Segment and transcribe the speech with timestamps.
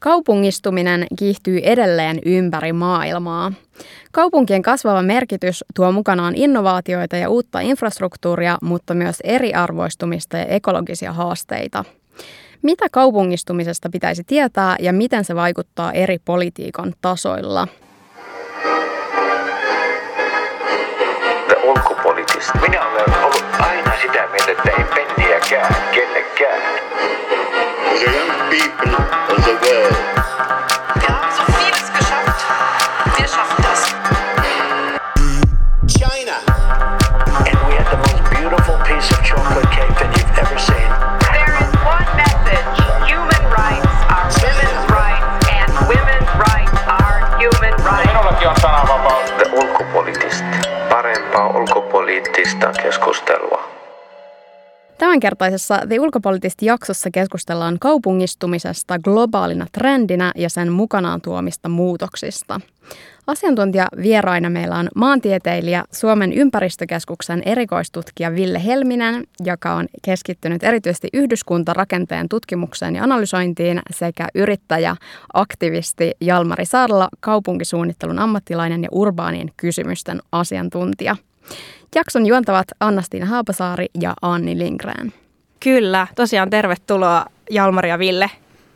[0.00, 3.52] Kaupungistuminen kiihtyy edelleen ympäri maailmaa.
[4.12, 11.84] Kaupunkien kasvava merkitys tuo mukanaan innovaatioita ja uutta infrastruktuuria, mutta myös eriarvoistumista ja ekologisia haasteita.
[12.62, 17.68] Mitä kaupungistumisesta pitäisi tietää ja miten se vaikuttaa eri politiikan tasoilla?
[22.60, 25.74] Minä olen ollut aina sitä mieltä, että ei penniäkään
[28.50, 28.94] people
[29.30, 29.96] of the world.
[30.98, 32.40] Wir haben so vieles geschafft.
[33.16, 33.80] Wir schaffen das.
[35.86, 36.36] China.
[37.46, 40.90] And we had the most beautiful piece of chocolate cake that you've ever seen.
[41.30, 42.66] There is one message.
[43.06, 48.10] Human rights are women's rights and women's rights are human rights.
[48.10, 49.30] Minullakin on sananvapaus.
[49.38, 50.56] The ulkopoliittista.
[50.90, 53.79] Parempaa ulkopoliittista keskustelua.
[55.00, 62.60] Tämänkertaisessa The Ulkopoliittisesti jaksossa keskustellaan kaupungistumisesta globaalina trendinä ja sen mukanaan tuomista muutoksista.
[63.26, 72.28] Asiantuntija vieraina meillä on maantieteilijä Suomen ympäristökeskuksen erikoistutkija Ville Helminen, joka on keskittynyt erityisesti yhdyskuntarakenteen
[72.28, 74.96] tutkimukseen ja analysointiin, sekä yrittäjä,
[75.34, 81.16] aktivisti Jalmari Saarla, kaupunkisuunnittelun ammattilainen ja urbaanien kysymysten asiantuntija.
[81.94, 85.12] Jakson juontavat Annastiina Haapasaari ja Anni Lindgren.
[85.60, 88.30] Kyllä, tosiaan tervetuloa Jalmari ja Ville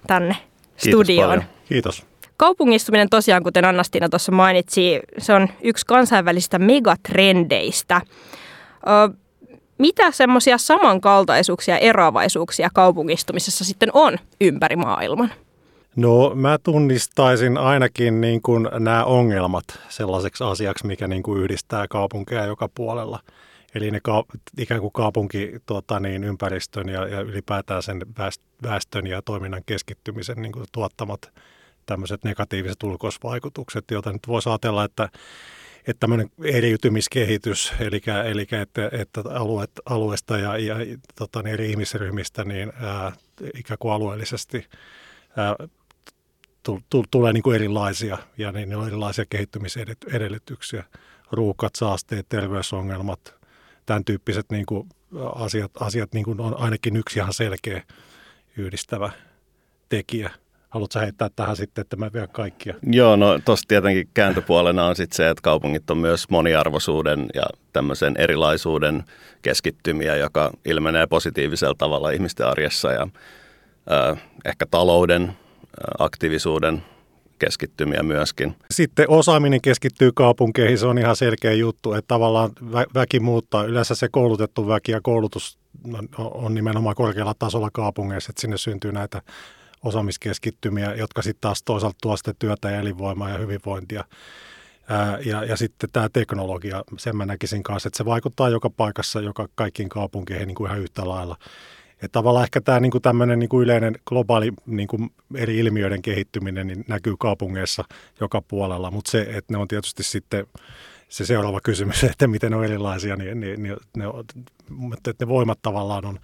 [0.07, 1.29] tänne Kiitos studioon.
[1.29, 1.45] Paljon.
[1.69, 2.07] Kiitos.
[2.37, 8.01] Kaupungistuminen tosiaan, kuten Annastiina tuossa mainitsi, se on yksi kansainvälisistä megatrendeistä.
[8.87, 9.15] Ö,
[9.79, 15.33] mitä semmoisia samankaltaisuuksia ja eroavaisuuksia kaupungistumisessa sitten on ympäri maailman?
[15.97, 22.47] No mä tunnistaisin ainakin niin kuin nämä ongelmat sellaiseksi asiaksi, mikä niin kuin yhdistää kaupunkeja
[22.47, 23.21] joka puolella.
[23.75, 24.25] Eli ne ka-
[24.59, 28.01] ikään kuin kaupunki tota niin, ympäristön ja, ja ylipäätään sen
[28.63, 31.33] väestön ja toiminnan keskittymisen niin kuin tuottamat
[31.87, 35.09] tämmöiset negatiiviset ulkoisvaikutukset, joita nyt voisi ajatella, että,
[35.79, 40.77] että tämmöinen eriytymiskehitys, eli, eli että, että alueet, alueesta ja, ja
[41.15, 43.13] tota, niin eri ihmisryhmistä niin ää,
[43.55, 44.67] ikään kuin alueellisesti
[45.37, 45.57] ää,
[47.11, 50.85] tulee niin kuin erilaisia ja niin, on erilaisia kehittymisedellytyksiä.
[51.33, 53.35] Ruuhkat, saasteet, terveysongelmat,
[53.87, 54.89] tämän tyyppiset niin kuin
[55.35, 57.83] asiat, asiat niin kuin on ainakin yksi ihan selkeä
[58.57, 59.11] yhdistävä
[59.89, 60.31] tekijä.
[60.69, 62.75] Haluatko heittää tähän sitten, että mä vielä kaikkia?
[62.83, 67.43] Joo, no tuossa tietenkin kääntöpuolena on sitten se, että kaupungit on myös moniarvoisuuden ja
[67.73, 69.05] tämmöisen erilaisuuden
[69.43, 73.09] keskittymiä, joka ilmenee positiivisella tavalla ihmisten arjessa ja
[73.93, 75.33] äh, ehkä talouden
[75.99, 76.83] aktiivisuuden
[77.39, 78.57] keskittymiä myöskin.
[78.71, 82.51] Sitten osaaminen keskittyy kaupunkeihin, se on ihan selkeä juttu, että tavallaan
[82.95, 83.65] väki muuttaa.
[83.65, 85.59] Yleensä se koulutettu väki ja koulutus
[86.19, 89.23] on nimenomaan korkealla tasolla kaupungeissa, että sinne syntyy näitä
[89.85, 94.05] osaamiskeskittymiä, jotka sitten taas toisaalta tuo sitten työtä ja elinvoimaa ja hyvinvointia.
[94.89, 99.21] Ää, ja, ja sitten tämä teknologia, sen mä näkisin kanssa, että se vaikuttaa joka paikassa,
[99.21, 101.37] joka kaikkiin kaupunkeihin niin kuin ihan yhtä lailla.
[102.05, 106.85] Että tavallaan ehkä tämä niin tämmöinen niin yleinen globaali niin kuin eri ilmiöiden kehittyminen niin
[106.89, 107.85] näkyy kaupungeissa
[108.21, 110.47] joka puolella, mutta se, että ne on tietysti sitten
[111.09, 114.05] se seuraava kysymys, että miten ne on erilaisia, niin, niin, niin ne,
[115.09, 116.19] että ne voimat tavallaan on,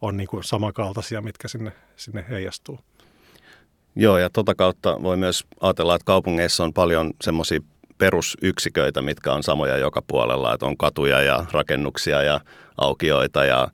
[0.00, 2.78] on niin kuin samankaltaisia, mitkä sinne, sinne heijastuu.
[3.96, 7.60] Joo, ja tota kautta voi myös ajatella, että kaupungeissa on paljon semmoisia
[7.98, 12.40] perusyksiköitä, mitkä on samoja joka puolella, että on katuja ja rakennuksia ja
[12.76, 13.68] aukioita ja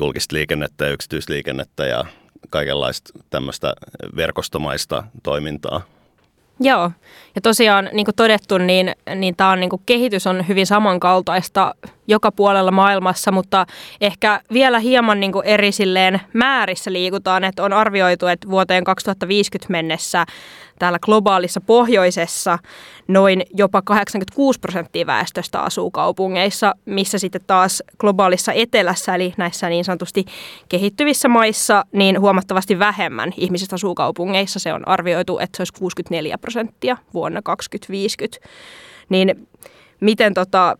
[0.00, 2.04] julkista liikennettä ja yksityisliikennettä ja
[2.50, 3.74] kaikenlaista tämmöistä
[4.16, 5.82] verkostomaista toimintaa.
[6.62, 6.90] Joo,
[7.34, 11.74] ja tosiaan niin kuin todettu, niin, niin tämä niin kehitys on hyvin samankaltaista
[12.06, 13.66] joka puolella maailmassa, mutta
[14.00, 19.72] ehkä vielä hieman niin kuin eri silleen määrissä liikutaan, että on arvioitu, että vuoteen 2050
[19.72, 20.24] mennessä
[20.80, 22.58] täällä globaalissa pohjoisessa
[23.08, 29.84] noin jopa 86 prosenttia väestöstä asuu kaupungeissa, missä sitten taas globaalissa etelässä, eli näissä niin
[29.84, 30.24] sanotusti
[30.68, 34.58] kehittyvissä maissa, niin huomattavasti vähemmän ihmisistä asuu kaupungeissa.
[34.58, 38.48] Se on arvioitu, että se olisi 64 prosenttia vuonna 2050.
[39.08, 39.48] Niin
[40.00, 40.76] miten tota,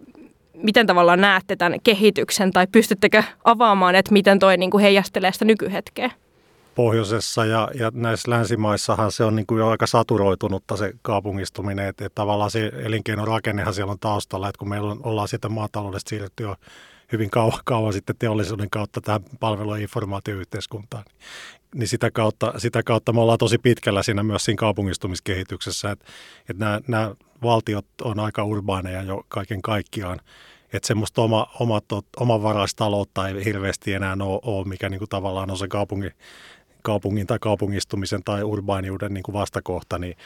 [0.55, 5.45] miten tavallaan näette tämän kehityksen tai pystyttekö avaamaan, että miten toi niin kuin heijastelee sitä
[5.45, 6.11] nykyhetkeä?
[6.75, 12.07] Pohjoisessa ja, ja näissä länsimaissahan se on niin kuin jo aika saturoitunutta se kaupungistuminen, että,
[12.07, 16.43] että tavallaan se elinkeinorakennehan siellä on taustalla, että kun meillä on, ollaan siitä maataloudesta siirretty
[16.43, 16.57] jo
[17.13, 21.05] hyvin kauan, kauan sitten teollisuuden kautta tähän palvelu- ja informaatioyhteiskuntaan,
[21.75, 26.05] niin sitä kautta, sitä kautta me ollaan tosi pitkällä siinä myös siinä kaupungistumiskehityksessä, että,
[26.49, 30.21] että nämä, nämä valtiot on aika urbaaneja jo kaiken kaikkiaan,
[30.73, 31.81] että semmoista oma, oma,
[32.17, 36.13] omanvaraistaloutta ei hirveästi enää ole, ole mikä niin kuin tavallaan on se kaupungin,
[36.83, 40.17] kaupungin tai kaupungistumisen tai urbaaniuden niin kuin vastakohta, niin,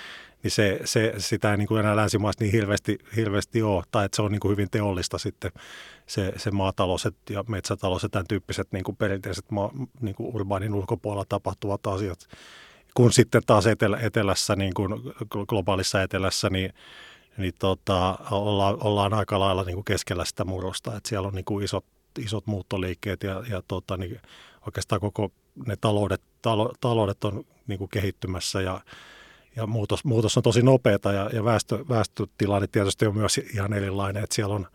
[0.42, 4.16] niin se, se, sitä ei niin kuin enää länsimaissa niin hirveästi, hirveästi ole, tai että
[4.16, 5.52] se on niin kuin hyvin teollista sitten
[6.06, 9.70] se, se maatalous ja metsätalous ja tämän tyyppiset niin kuin perinteiset maa,
[10.00, 12.18] niin kuin urbaanin ulkopuolella tapahtuvat asiat.
[12.94, 14.94] Kun sitten taas etelä, etelässä, niin kuin
[15.48, 16.72] globaalissa etelässä, niin
[17.36, 21.44] niin tota, ollaan, ollaan aika lailla niin kuin keskellä sitä murrosta, että siellä on niin
[21.44, 21.84] kuin isot,
[22.18, 24.20] isot muuttoliikkeet ja, ja tota, niin
[24.66, 25.32] oikeastaan koko
[25.66, 28.80] ne taloudet, talo, taloudet on niin kuin kehittymässä ja,
[29.56, 34.24] ja muutos, muutos on tosi nopeata ja, ja väestö, väestötilanne tietysti on myös ihan erilainen,
[34.24, 34.66] että siellä on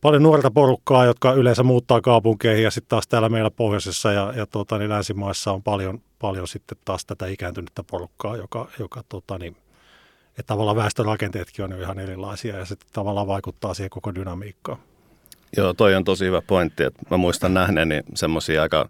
[0.00, 4.46] paljon nuorta porukkaa, jotka yleensä muuttaa kaupunkeihin ja sitten taas täällä meillä pohjoisessa ja, ja
[4.46, 9.56] tota, niin länsimaissa on paljon, paljon sitten taas tätä ikääntynyttä porukkaa, joka, joka tota, niin,
[10.28, 14.78] että tavallaan väestörakenteetkin on jo ihan erilaisia ja se tavallaan vaikuttaa siihen koko dynamiikkaan.
[15.56, 16.82] Joo, toi on tosi hyvä pointti.
[16.82, 18.88] Että mä muistan nähneeni semmoisia aika,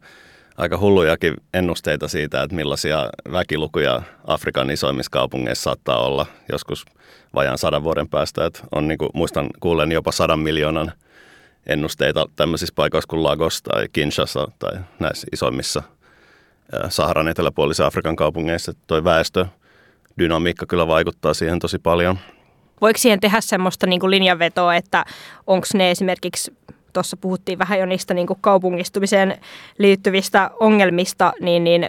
[0.57, 6.85] aika hullujakin ennusteita siitä, että millaisia väkilukuja Afrikan isoimmissa kaupungeissa saattaa olla joskus
[7.35, 8.45] vajaan sadan vuoden päästä.
[8.45, 10.93] Että on, niin kuin, muistan kuulen jopa sadan miljoonan
[11.67, 15.83] ennusteita tämmöisissä paikoissa kuin Lagos tai Kinshasa tai näissä isoimmissa
[16.89, 18.73] Saharan eteläpuolisen Afrikan kaupungeissa.
[18.87, 19.47] Toi väestö
[20.19, 22.19] dynamiikka kyllä vaikuttaa siihen tosi paljon.
[22.81, 25.05] Voiko siihen tehdä semmoista niin kuin linjanvetoa, että
[25.47, 26.57] onko ne esimerkiksi,
[26.93, 29.41] tuossa puhuttiin vähän jo niistä niin kuin kaupungistumiseen
[29.79, 31.87] liittyvistä ongelmista, niin, niin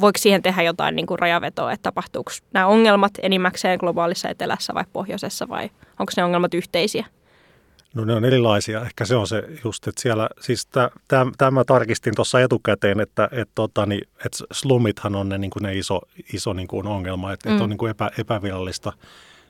[0.00, 4.84] voiko siihen tehdä jotain niin kuin rajavetoa, että tapahtuuko nämä ongelmat enimmäkseen globaalissa etelässä vai
[4.92, 7.06] pohjoisessa vai onko ne ongelmat yhteisiä?
[7.94, 8.82] No ne on erilaisia.
[8.82, 10.68] Ehkä se on se just, että siellä, siis
[11.38, 15.74] tämä tarkistin tuossa etukäteen, että et, tota, niin, et slummithan on ne, niin kuin ne
[15.74, 16.00] iso,
[16.32, 17.56] iso niin kuin ongelma, että mm.
[17.56, 18.92] et on niin kuin epä, epävirallista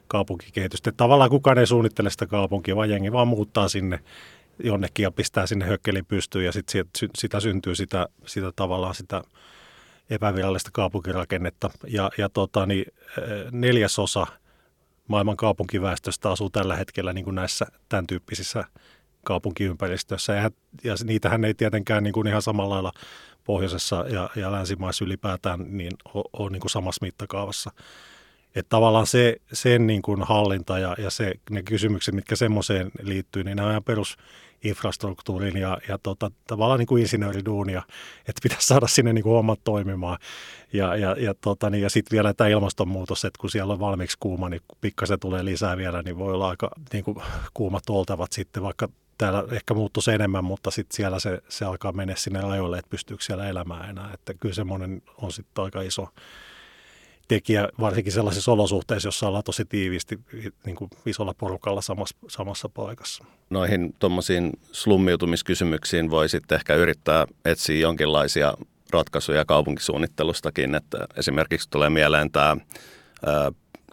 [0.08, 0.90] kaupunkikehitystä.
[0.90, 3.98] Että tavallaan kukaan ei suunnittele sitä kaupunkia, vaan jengi vaan muuttaa sinne
[4.58, 6.66] jonnekin ja pistää sinne hökkeli pystyyn ja sit,
[7.18, 9.22] sitä syntyy sitä, sitä tavallaan sitä
[10.10, 11.70] epävirallista kaupunkirakennetta.
[11.86, 12.84] Ja, ja tota, niin,
[13.52, 14.26] neljäsosa–
[15.08, 18.64] maailman kaupunkiväestöstä asuu tällä hetkellä niin kuin näissä tämän tyyppisissä
[19.24, 20.32] kaupunkiympäristöissä.
[20.32, 20.50] Ja,
[20.84, 22.92] ja niitähän ei tietenkään niin kuin ihan samalla lailla
[23.44, 27.70] pohjoisessa ja, ja länsimaissa ylipäätään niin ole, ole niin kuin samassa mittakaavassa.
[28.54, 33.44] Että tavallaan se, sen niin kuin hallinta ja, ja se, ne kysymykset, mitkä semmoiseen liittyy,
[33.44, 34.16] niin nämä on ihan perus
[34.64, 37.82] infrastruktuurin ja, ja tota, tavallaan niin kuin insinööriduunia,
[38.18, 40.18] että pitäisi saada sinne niin kuin hommat toimimaan.
[40.72, 44.16] Ja, ja, ja, tota, niin, ja sitten vielä tämä ilmastonmuutos, että kun siellä on valmiiksi
[44.20, 47.16] kuuma, niin pikkasen tulee lisää vielä, niin voi olla aika niin kuin
[47.54, 48.88] kuumat oltavat sitten, vaikka
[49.18, 53.24] täällä ehkä muuttuisi enemmän, mutta sitten siellä se, se alkaa mennä sinne rajoille, että pystyykö
[53.24, 54.10] siellä elämään enää.
[54.14, 56.08] Että kyllä semmoinen on sitten aika iso,
[57.28, 60.18] tekijä, varsinkin sellaisissa olosuhteissa, jossa ollaan tosi tiiviisti
[60.66, 63.24] niin kuin isolla porukalla samassa, samassa paikassa.
[63.50, 68.54] Noihin tuommoisiin slummiutumiskysymyksiin voi sitten ehkä yrittää etsiä jonkinlaisia
[68.90, 72.56] ratkaisuja kaupunkisuunnittelustakin, että esimerkiksi tulee mieleen tämä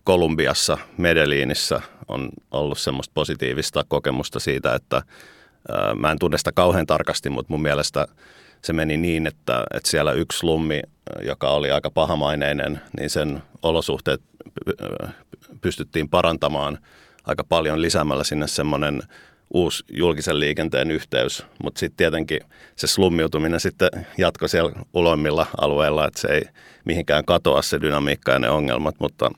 [0.03, 5.01] Kolumbiassa, Medellinissä on ollut semmoista positiivista kokemusta siitä, että
[5.95, 8.07] mä en tunne sitä kauhean tarkasti, mutta mun mielestä
[8.61, 10.81] se meni niin, että, että siellä yksi slummi,
[11.21, 14.21] joka oli aika pahamaineinen, niin sen olosuhteet
[15.61, 16.77] pystyttiin parantamaan
[17.25, 19.01] aika paljon lisäämällä sinne semmoinen
[19.53, 22.39] uusi julkisen liikenteen yhteys, mutta sitten tietenkin
[22.75, 26.41] se slummiutuminen sitten jatkoi siellä uloimmilla alueilla, että se ei
[26.85, 29.31] mihinkään katoa se dynamiikka ja ne ongelmat, mutta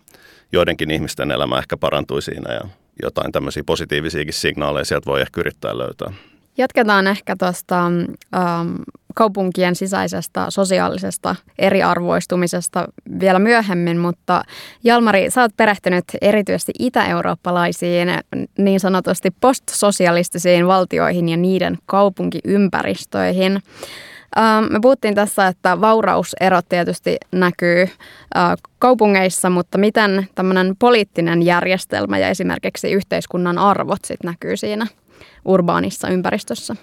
[0.52, 2.62] joidenkin ihmisten elämä ehkä parantui siinä ja
[3.02, 6.14] jotain tämmöisiä positiivisiakin signaaleja sieltä voi ehkä yrittää löytää.
[6.58, 8.76] Jatketaan ehkä tuosta ähm,
[9.16, 12.88] kaupunkien sisäisestä sosiaalisesta eriarvoistumisesta
[13.20, 14.44] vielä myöhemmin, mutta
[14.84, 18.08] Jalmari, sä oot perehtynyt erityisesti itä-eurooppalaisiin
[18.58, 23.60] niin sanotusti postsosialistisiin valtioihin ja niiden kaupunkiympäristöihin.
[24.38, 32.18] Ähm, me puhuttiin tässä, että vaurauserot tietysti näkyy äh, kaupungeissa, mutta miten tämmöinen poliittinen järjestelmä
[32.18, 34.88] ja esimerkiksi yhteiskunnan arvot sitten näkyy siinä
[35.46, 36.76] urbaanissa ympäristössä?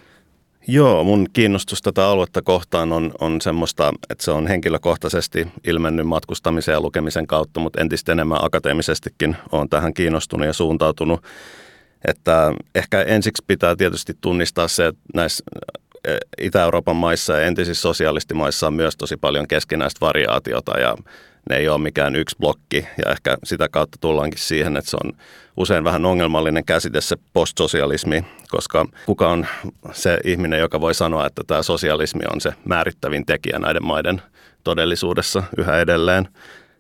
[0.71, 6.73] Joo, mun kiinnostus tätä aluetta kohtaan on, on semmoista, että se on henkilökohtaisesti ilmennyt matkustamisen
[6.73, 11.23] ja lukemisen kautta, mutta entistä enemmän akateemisestikin on tähän kiinnostunut ja suuntautunut.
[12.09, 15.45] Että ehkä ensiksi pitää tietysti tunnistaa se, että näissä
[16.41, 20.97] Itä-Euroopan maissa ja entisissä sosialistimaissa on myös tosi paljon keskinäistä variaatiota ja
[21.49, 25.13] ne ei ole mikään yksi blokki ja ehkä sitä kautta tullaankin siihen, että se on
[25.57, 29.47] usein vähän ongelmallinen käsite se postsosialismi, koska kuka on
[29.93, 34.23] se ihminen, joka voi sanoa, että tämä sosialismi on se määrittävin tekijä näiden maiden
[34.65, 36.29] todellisuudessa yhä edelleen.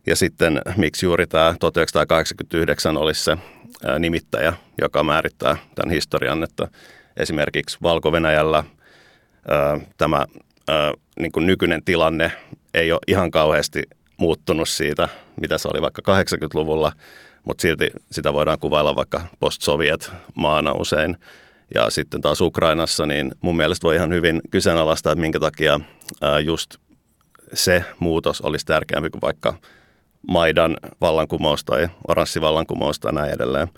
[0.07, 3.37] Ja sitten miksi juuri tämä 1989 olisi se
[3.99, 6.69] nimittäjä, joka määrittää tämän historian, että
[7.17, 8.65] esimerkiksi Valko-Venäjällä
[9.97, 10.27] tämä
[11.21, 12.33] niin kuin nykyinen tilanne
[12.75, 13.83] ei ole ihan kauheasti
[14.19, 15.09] muuttunut siitä,
[15.41, 16.93] mitä se oli vaikka 80-luvulla,
[17.45, 21.17] mutta silti sitä voidaan kuvailla vaikka post-soviet maana usein.
[21.75, 25.81] Ja sitten taas Ukrainassa, niin mun mielestä voi ihan hyvin kyseenalaistaa, että minkä takia
[26.45, 26.75] just
[27.53, 29.55] se muutos olisi tärkeämpi kuin vaikka
[30.29, 33.69] Maidan vallankumous tai oranssivallankumous tai näin edelleen.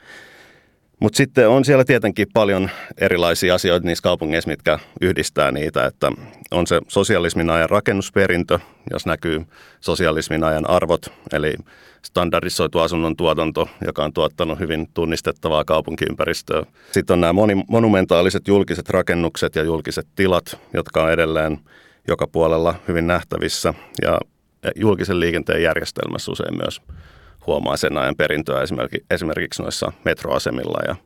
[1.00, 6.12] Mutta sitten on siellä tietenkin paljon erilaisia asioita niissä kaupungeissa, mitkä yhdistää niitä, että
[6.50, 8.59] on se sosialismin ajan rakennusperintö,
[8.90, 9.47] jos näkyy
[9.80, 11.54] sosialismin ajan arvot, eli
[12.02, 16.62] standardisoitu asunnon tuotanto, joka on tuottanut hyvin tunnistettavaa kaupunkiympäristöä.
[16.92, 21.59] Sitten on nämä moni, monumentaaliset julkiset rakennukset ja julkiset tilat, jotka on edelleen
[22.09, 24.19] joka puolella hyvin nähtävissä ja
[24.76, 26.80] julkisen liikenteen järjestelmässä usein myös
[27.47, 28.62] huomaa sen ajan perintöä
[29.11, 30.97] esimerkiksi, noissa metroasemilla ja,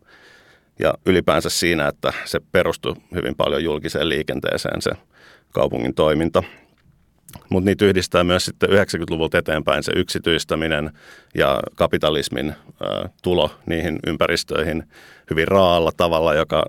[0.79, 4.91] ja ylipäänsä siinä, että se perustuu hyvin paljon julkiseen liikenteeseen se
[5.53, 6.43] kaupungin toiminta.
[7.49, 10.91] Mutta niitä yhdistää myös sitten 90-luvulta eteenpäin se yksityistäminen
[11.35, 12.55] ja kapitalismin ä,
[13.23, 14.85] tulo niihin ympäristöihin
[15.31, 16.65] hyvin raalla tavalla, joka,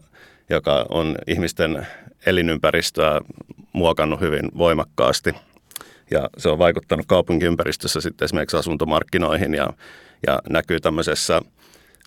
[0.49, 1.87] joka on ihmisten
[2.25, 3.21] elinympäristöä
[3.73, 5.33] muokannut hyvin voimakkaasti–
[6.11, 9.69] ja se on vaikuttanut kaupunkiympäristössä sitten esimerkiksi asuntomarkkinoihin ja,
[10.27, 11.41] ja näkyy tämmöisessä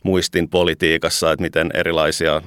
[0.02, 2.42] muistin politiikassa, että miten erilaisia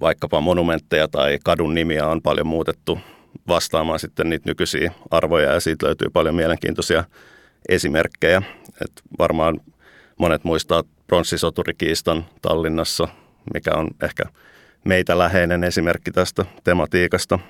[0.00, 2.98] vaikkapa monumentteja tai kadun nimiä on paljon muutettu
[3.48, 7.04] vastaamaan sitten niitä nykyisiä arvoja ja siitä löytyy paljon mielenkiintoisia
[7.68, 8.42] esimerkkejä.
[8.84, 9.60] Et varmaan
[10.18, 13.08] monet muistaa pronssisoturkiiston Tallinnassa,
[13.54, 14.24] mikä on ehkä
[14.84, 17.38] meitä läheinen esimerkki tästä tematiikasta–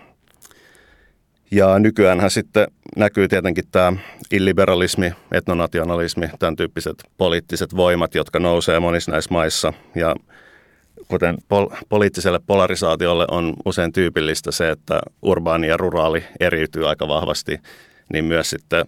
[1.53, 2.67] ja nykyäänhän sitten
[2.97, 3.93] näkyy tietenkin tämä
[4.31, 9.73] illiberalismi, etnonationalismi, tämän tyyppiset poliittiset voimat, jotka nousee monissa näissä maissa.
[9.95, 10.17] Ja
[11.09, 17.59] kuten pol- poliittiselle polarisaatiolle on usein tyypillistä se, että urbaani ja ruraali eriytyy aika vahvasti,
[18.13, 18.85] niin myös sitten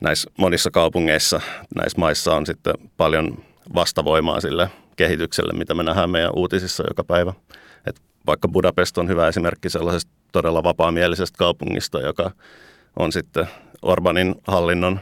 [0.00, 1.40] näissä monissa kaupungeissa,
[1.76, 7.32] näissä maissa on sitten paljon vastavoimaa sille kehitykselle, mitä me nähdään meidän uutisissa joka päivä.
[8.26, 12.30] Vaikka Budapest on hyvä esimerkki sellaisesta todella vapaamielisestä kaupungista, joka
[12.96, 13.48] on sitten
[13.82, 15.00] Orbanin hallinnon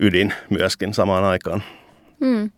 [0.00, 1.62] ydin myöskin samaan aikaan.
[2.24, 2.50] Hmm.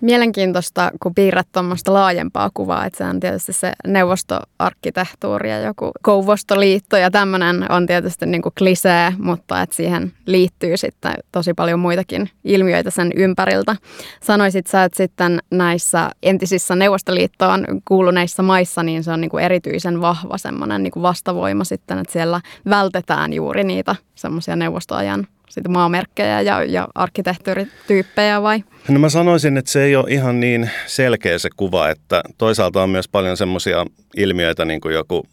[0.00, 6.96] Mielenkiintoista, kun piirrät tuommoista laajempaa kuvaa, että se on tietysti se neuvostoarkkitehtuuri ja joku kouvostoliitto
[6.96, 12.30] ja tämmöinen on tietysti niin kuin klisee, mutta että siihen liittyy sitten tosi paljon muitakin
[12.44, 13.76] ilmiöitä sen ympäriltä.
[14.22, 20.00] Sanoisit sä, että sitten näissä entisissä neuvostoliittoon kuuluneissa maissa, niin se on niin kuin erityisen
[20.00, 22.40] vahva semmoinen niin kuin vastavoima sitten, että siellä
[22.70, 28.64] vältetään juuri niitä semmoisia neuvostoajan sitten maamerkkejä ja, ja arkkitehtuurityyppejä vai?
[28.88, 32.90] No mä sanoisin, että se ei ole ihan niin selkeä se kuva, että toisaalta on
[32.90, 33.86] myös paljon semmoisia
[34.16, 35.26] ilmiöitä niin kuin joku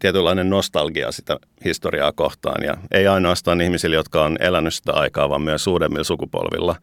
[0.00, 5.42] tietynlainen nostalgia sitä historiaa kohtaan ja ei ainoastaan ihmisillä, jotka on elänyt sitä aikaa, vaan
[5.42, 6.76] myös uudemmilla sukupolvilla.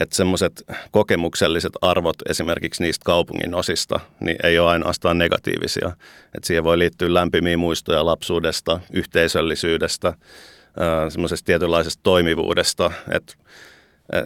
[0.00, 5.88] Että semmoiset kokemukselliset arvot esimerkiksi niistä kaupungin osista, niin ei ole ainoastaan negatiivisia.
[6.34, 10.12] Että siihen voi liittyä lämpimiä muistoja lapsuudesta, yhteisöllisyydestä,
[11.08, 13.34] semmoisesta tietynlaisesta toimivuudesta, että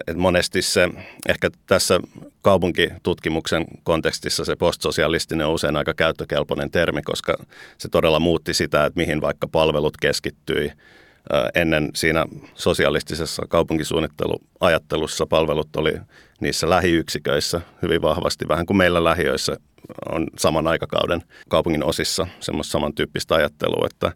[0.07, 0.89] et monesti se,
[1.29, 2.01] ehkä tässä
[2.43, 7.37] kaupunkitutkimuksen kontekstissa se postsosialistinen on usein aika käyttökelpoinen termi, koska
[7.79, 10.73] se todella muutti sitä, että mihin vaikka palvelut keskittyi.
[11.55, 15.93] Ennen siinä sosialistisessa kaupunkisuunnitteluajattelussa palvelut oli
[16.41, 19.57] niissä lähiyksiköissä hyvin vahvasti, vähän kuin meillä lähiöissä
[20.13, 24.13] on saman aikakauden kaupungin osissa semmoista samantyyppistä ajattelua, että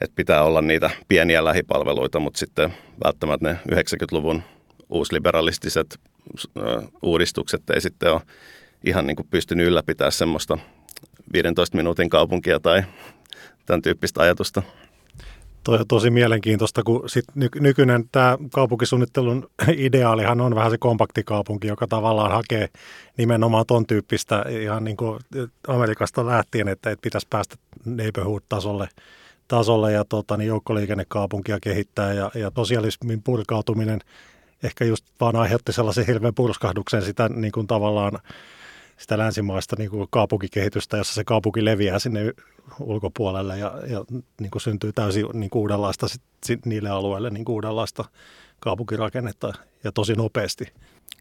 [0.00, 2.74] että pitää olla niitä pieniä lähipalveluita, mutta sitten
[3.04, 4.42] välttämättä ne 90-luvun
[4.90, 6.00] uusliberalistiset
[7.02, 8.20] uudistukset ei sitten ole
[8.84, 10.58] ihan niin kuin pystynyt ylläpitämään semmoista
[11.32, 12.82] 15 minuutin kaupunkia tai
[13.66, 14.62] tämän tyyppistä ajatusta.
[15.64, 17.24] Toi on tosi mielenkiintoista, kun sit
[17.60, 22.68] nykyinen tämä kaupunkisuunnittelun ideaalihan on vähän se kompaktikaupunki, joka tavallaan hakee
[23.16, 25.20] nimenomaan ton tyyppistä ihan niin kuin
[25.68, 28.88] Amerikasta lähtien, että, että pitäisi päästä neighborhood-tasolle–
[29.48, 34.00] tasolle ja tota, niin joukkoliikennekaupunkia kehittää ja, ja sosialismin purkautuminen
[34.62, 38.18] ehkä just vaan aiheutti sellaisen hirveän purskahduksen sitä niin kuin tavallaan
[38.96, 42.32] sitä länsimaista niin kuin kaupunkikehitystä, jossa se kaupunki leviää sinne
[42.80, 44.04] ulkopuolelle ja, ja
[44.40, 48.04] niin kuin syntyy täysin niin kuin uudenlaista sit, sit niille alueille niin kuin uudenlaista
[48.60, 49.52] kaupunkirakennetta
[49.84, 50.64] ja tosi nopeasti.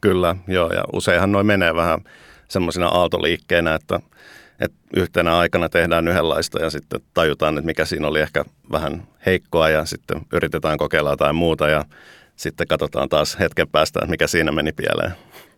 [0.01, 1.99] Kyllä, joo, ja useinhan noin menee vähän
[2.47, 3.99] semmoisena aaltoliikkeenä, että
[4.59, 9.69] että yhtenä aikana tehdään yhdenlaista ja sitten tajutaan, että mikä siinä oli ehkä vähän heikkoa
[9.69, 11.85] ja sitten yritetään kokeilla jotain muuta ja
[12.35, 15.11] sitten katsotaan taas hetken päästä, mikä siinä meni pieleen.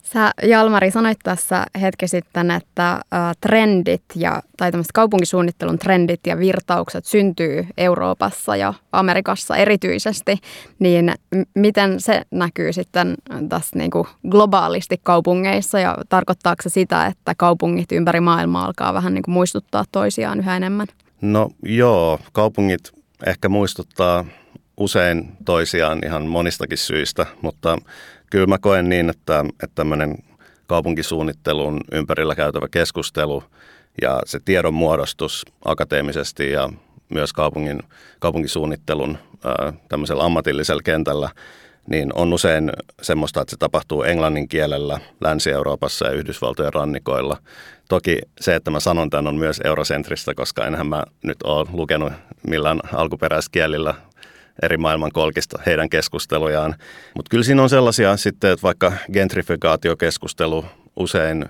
[0.03, 3.01] Sä Jalmari sanoit tässä hetki sitten, että
[3.41, 10.37] trendit ja, tai kaupunkisuunnittelun trendit ja virtaukset syntyy Euroopassa ja Amerikassa erityisesti,
[10.79, 11.13] niin
[11.55, 13.15] miten se näkyy sitten
[13.49, 19.13] tässä niin kuin globaalisti kaupungeissa ja tarkoittaako se sitä, että kaupungit ympäri maailmaa alkaa vähän
[19.13, 20.87] niin kuin muistuttaa toisiaan yhä enemmän?
[21.21, 22.91] No joo, kaupungit
[23.25, 24.25] ehkä muistuttaa
[24.77, 27.77] usein toisiaan ihan monistakin syistä, mutta
[28.31, 30.17] kyllä mä koen niin, että, että tämmöinen
[30.67, 33.43] kaupunkisuunnittelun ympärillä käytävä keskustelu
[34.01, 36.69] ja se tiedon muodostus akateemisesti ja
[37.09, 37.79] myös kaupungin,
[38.19, 41.29] kaupunkisuunnittelun ää, tämmöisellä ammatillisella kentällä,
[41.89, 47.37] niin on usein semmoista, että se tapahtuu englannin kielellä Länsi-Euroopassa ja Yhdysvaltojen rannikoilla.
[47.89, 52.13] Toki se, että mä sanon tämän on myös eurocentristä, koska enhän mä nyt ole lukenut
[52.47, 53.93] millään alkuperäiskielillä
[54.61, 56.75] eri maailmankolkista heidän keskustelujaan.
[57.15, 61.45] Mutta kyllä siinä on sellaisia sitten, että vaikka gentrifikaatiokeskustelu usein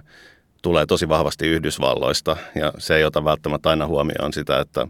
[0.62, 4.88] tulee tosi vahvasti Yhdysvalloista ja se ei ota välttämättä aina huomioon sitä, että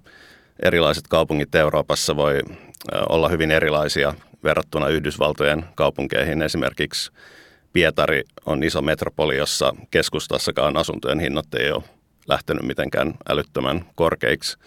[0.64, 2.40] erilaiset kaupungit Euroopassa voi
[3.10, 6.42] olla hyvin erilaisia verrattuna Yhdysvaltojen kaupunkeihin.
[6.42, 7.12] Esimerkiksi
[7.74, 11.84] Pietari on iso metropoli, jossa keskustassakaan asuntojen hinnat ei ole
[12.28, 14.58] lähtenyt mitenkään älyttömän korkeiksi.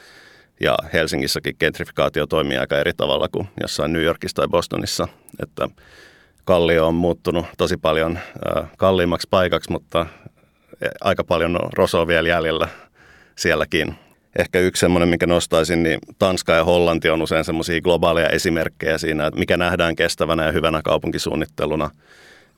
[0.60, 5.08] Ja Helsingissäkin gentrifikaatio toimii aika eri tavalla kuin jossain New Yorkissa tai Bostonissa.
[5.42, 5.68] Että
[6.44, 8.18] Kallio on muuttunut tosi paljon
[8.78, 10.06] kalliimmaksi paikaksi, mutta
[11.00, 12.68] aika paljon on rosoa vielä jäljellä
[13.36, 13.94] sielläkin.
[14.38, 19.26] Ehkä yksi semmoinen, mikä nostaisin, niin Tanska ja Hollanti on usein semmoisia globaaleja esimerkkejä siinä,
[19.26, 21.90] että mikä nähdään kestävänä ja hyvänä kaupunkisuunnitteluna,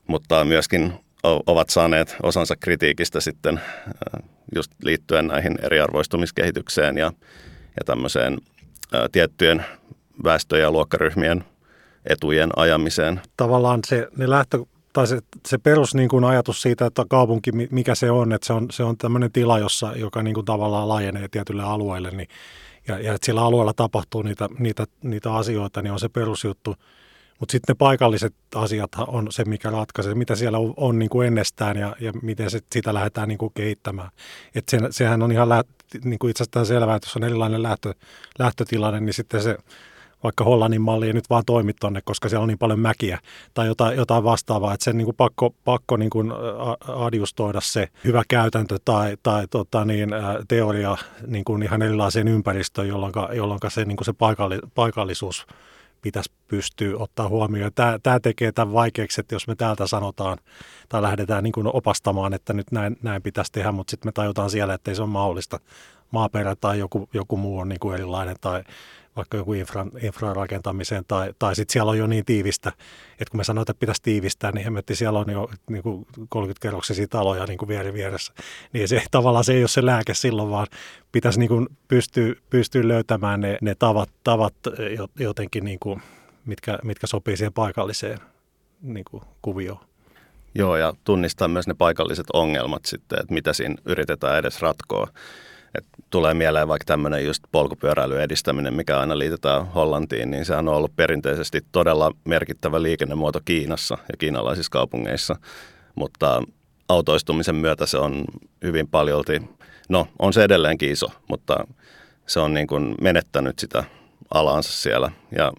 [0.07, 0.93] mutta myöskin
[1.23, 3.61] ovat saaneet osansa kritiikistä sitten
[4.55, 7.11] just liittyen näihin eriarvoistumiskehitykseen ja
[7.79, 8.37] ja tämmöiseen
[8.91, 9.65] ää, tiettyjen
[10.23, 11.43] väestö- ja luokkaryhmien
[12.05, 13.21] etujen ajamiseen.
[13.37, 17.95] Tavallaan se, ne lähtö, tai se, se perus niin kuin ajatus siitä, että kaupunki, mikä
[17.95, 21.27] se on, että se on, se on tämmöinen tila, jossa, joka niin kuin tavallaan laajenee
[21.27, 22.27] tietylle alueelle, niin,
[22.87, 26.75] ja, ja että sillä alueella tapahtuu niitä, niitä, niitä asioita, niin on se perusjuttu.
[27.39, 31.27] Mutta sitten ne paikalliset asiat on se, mikä ratkaisee, mitä siellä on, on niin kuin
[31.27, 34.09] ennestään ja, ja miten se, sitä lähdetään niin kuin kehittämään.
[34.55, 35.63] Et sen, sehän on ihan lä,
[36.03, 37.93] niin kuin itsestään selvää, että jos on erilainen lähtö,
[38.39, 39.57] lähtötilanne, niin sitten se
[40.23, 43.19] vaikka Hollannin malli ei nyt vaan toimi tonne, koska siellä on niin paljon mäkiä
[43.53, 46.31] tai jotain, jotain vastaavaa, että sen niin kuin pakko, pakko niin kuin
[46.87, 50.09] adjustoida se hyvä käytäntö tai, tai tota niin,
[50.47, 55.47] teoria niin kuin ihan erilaiseen ympäristöön, jolloin, jolloin se, niin kuin se paikalli, paikallisuus
[56.03, 57.71] pitäisi pystyä ottaa huomioon.
[57.75, 60.37] Tämä, tämä tekee tämän vaikeaksi, että jos me täältä sanotaan
[60.89, 64.49] tai lähdetään niin kuin opastamaan, että nyt näin, näin pitäisi tehdä, mutta sitten me tajutaan
[64.49, 65.59] siellä, että ei se ole mahdollista.
[66.13, 68.63] Maaperä tai joku, joku muu on niin kuin erilainen tai
[69.15, 72.69] vaikka joku infra, infran rakentamiseen, tai, tai sitten siellä on jo niin tiivistä,
[73.11, 77.07] että kun me sanotaan, että pitäisi tiivistää, niin hemmetti siellä on jo niin kuin 30-kerroksisia
[77.07, 78.33] taloja niin kuin vieri vieressä.
[78.73, 80.67] Niin se, tavallaan se ei ole se lääke silloin, vaan
[81.11, 84.53] pitäisi niin kuin pystyä, pystyä löytämään ne, ne tavat, tavat
[85.19, 86.01] jotenkin, niin kuin,
[86.45, 88.19] mitkä, mitkä sopii siihen paikalliseen
[88.81, 89.79] niin kuin kuvioon.
[90.55, 95.07] Joo, ja tunnistaa myös ne paikalliset ongelmat sitten, että mitä siinä yritetään edes ratkoa.
[95.77, 100.75] Et tulee mieleen vaikka tämmöinen just polkupyöräilyn edistäminen, mikä aina liitetään Hollantiin, niin sehän on
[100.75, 105.35] ollut perinteisesti todella merkittävä liikennemuoto Kiinassa ja kiinalaisissa kaupungeissa,
[105.95, 106.43] mutta
[106.89, 108.25] autoistumisen myötä se on
[108.63, 109.41] hyvin paljolti,
[109.89, 111.67] no on se edelleenkin iso, mutta
[112.25, 113.83] se on niin kuin menettänyt sitä
[114.33, 115.11] alaansa siellä.
[115.35, 115.51] Ja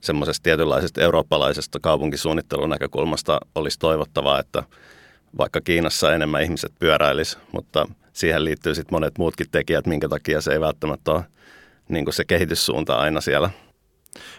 [0.00, 4.62] semmoisesta tietynlaisesta eurooppalaisesta kaupunkisuunnittelun näkökulmasta olisi toivottavaa, että
[5.38, 10.52] vaikka Kiinassa enemmän ihmiset pyöräilis, mutta siihen liittyy sitten monet muutkin tekijät, minkä takia se
[10.52, 11.24] ei välttämättä ole
[11.88, 13.50] niin se kehityssuunta aina siellä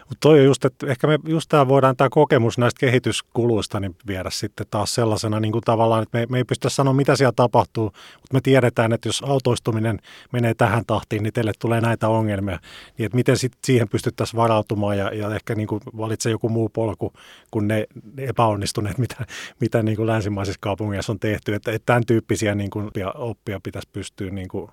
[0.00, 3.96] mutta toi on just, että ehkä me just tämä voidaan tämä kokemus näistä kehityskuluista niin
[4.06, 7.32] viedä sitten taas sellaisena niin kuin tavallaan, että me, me ei pystytä sanoa, mitä siellä
[7.36, 9.98] tapahtuu, mutta me tiedetään, että jos autoistuminen
[10.32, 12.58] menee tähän tahtiin, niin teille tulee näitä ongelmia,
[12.98, 16.68] niin että miten sit siihen pystyttäisiin varautumaan ja, ja ehkä niin kuin valitsee joku muu
[16.68, 17.12] polku
[17.50, 17.86] kuin ne
[18.18, 19.26] epäonnistuneet, mitä,
[19.60, 23.88] mitä niin kuin länsimaisissa kaupungeissa on tehty, että, että tämän tyyppisiä niin kuin oppia pitäisi
[23.92, 24.70] pystyä niin kuin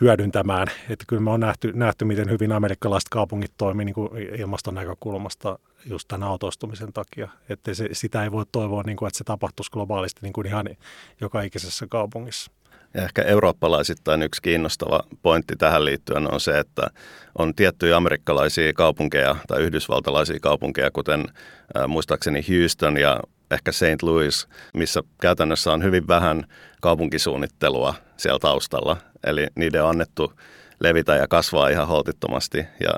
[0.00, 0.68] hyödyntämään.
[0.88, 5.58] Että kyllä me on nähty, nähty, miten hyvin amerikkalaiset kaupungit toimii niin kuin ilmaston näkökulmasta
[5.86, 7.28] just tämän autoistumisen takia.
[7.48, 10.66] Että se, sitä ei voi toivoa, niin kuin, että se tapahtuisi globaalisti niin kuin ihan
[11.20, 12.50] joka ikisessä kaupungissa.
[12.94, 16.90] Ja ehkä eurooppalaisittain yksi kiinnostava pointti tähän liittyen on se, että
[17.38, 21.24] on tiettyjä amerikkalaisia kaupunkeja tai yhdysvaltalaisia kaupunkeja, kuten
[21.76, 24.02] äh, muistaakseni Houston ja ehkä St.
[24.02, 26.44] Louis, missä käytännössä on hyvin vähän
[26.80, 28.96] kaupunkisuunnittelua siellä taustalla.
[29.24, 30.32] Eli niiden on annettu
[30.80, 32.58] levitä ja kasvaa ihan holtittomasti.
[32.58, 32.90] Ja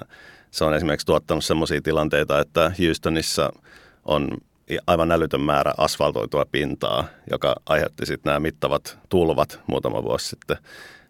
[0.50, 3.52] se on esimerkiksi tuottanut sellaisia tilanteita, että Houstonissa
[4.04, 4.28] on
[4.86, 10.56] aivan älytön määrä asfaltoitua pintaa, joka aiheutti sitten nämä mittavat tulvat muutama vuosi sitten.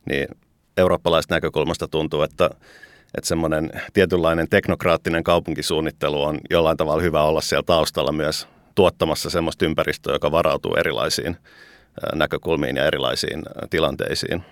[0.08, 0.28] Niin
[0.76, 2.50] eurooppalaisesta näkökulmasta tuntuu, että,
[3.14, 9.64] että semmoinen tietynlainen teknokraattinen kaupunkisuunnittelu on jollain tavalla hyvä olla siellä taustalla myös tuottamassa semmoista
[9.64, 11.36] ympäristöä, joka varautuu erilaisiin
[12.14, 14.44] näkökulmiin ja erilaisiin tilanteisiin.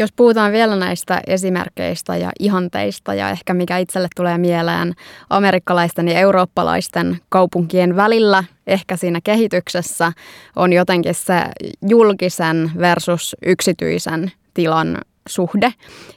[0.00, 4.94] Jos puhutaan vielä näistä esimerkkeistä ja ihanteista ja ehkä mikä itselle tulee mieleen
[5.30, 10.12] amerikkalaisten ja eurooppalaisten kaupunkien välillä, ehkä siinä kehityksessä
[10.56, 11.42] on jotenkin se
[11.88, 15.72] julkisen versus yksityisen tilan suhde.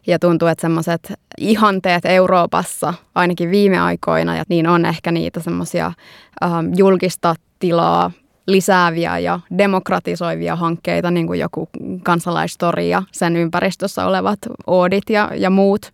[0.08, 5.92] Ja tuntuu, että semmoiset ihanteet Euroopassa, ainakin viime aikoina, ja niin on ehkä niitä semmoisia
[6.44, 8.12] ähm, julkista tilaa
[8.48, 11.70] lisääviä ja demokratisoivia hankkeita, niin kuin joku
[12.04, 15.92] kansalaistori ja sen ympäristössä olevat oodit ja, ja muut,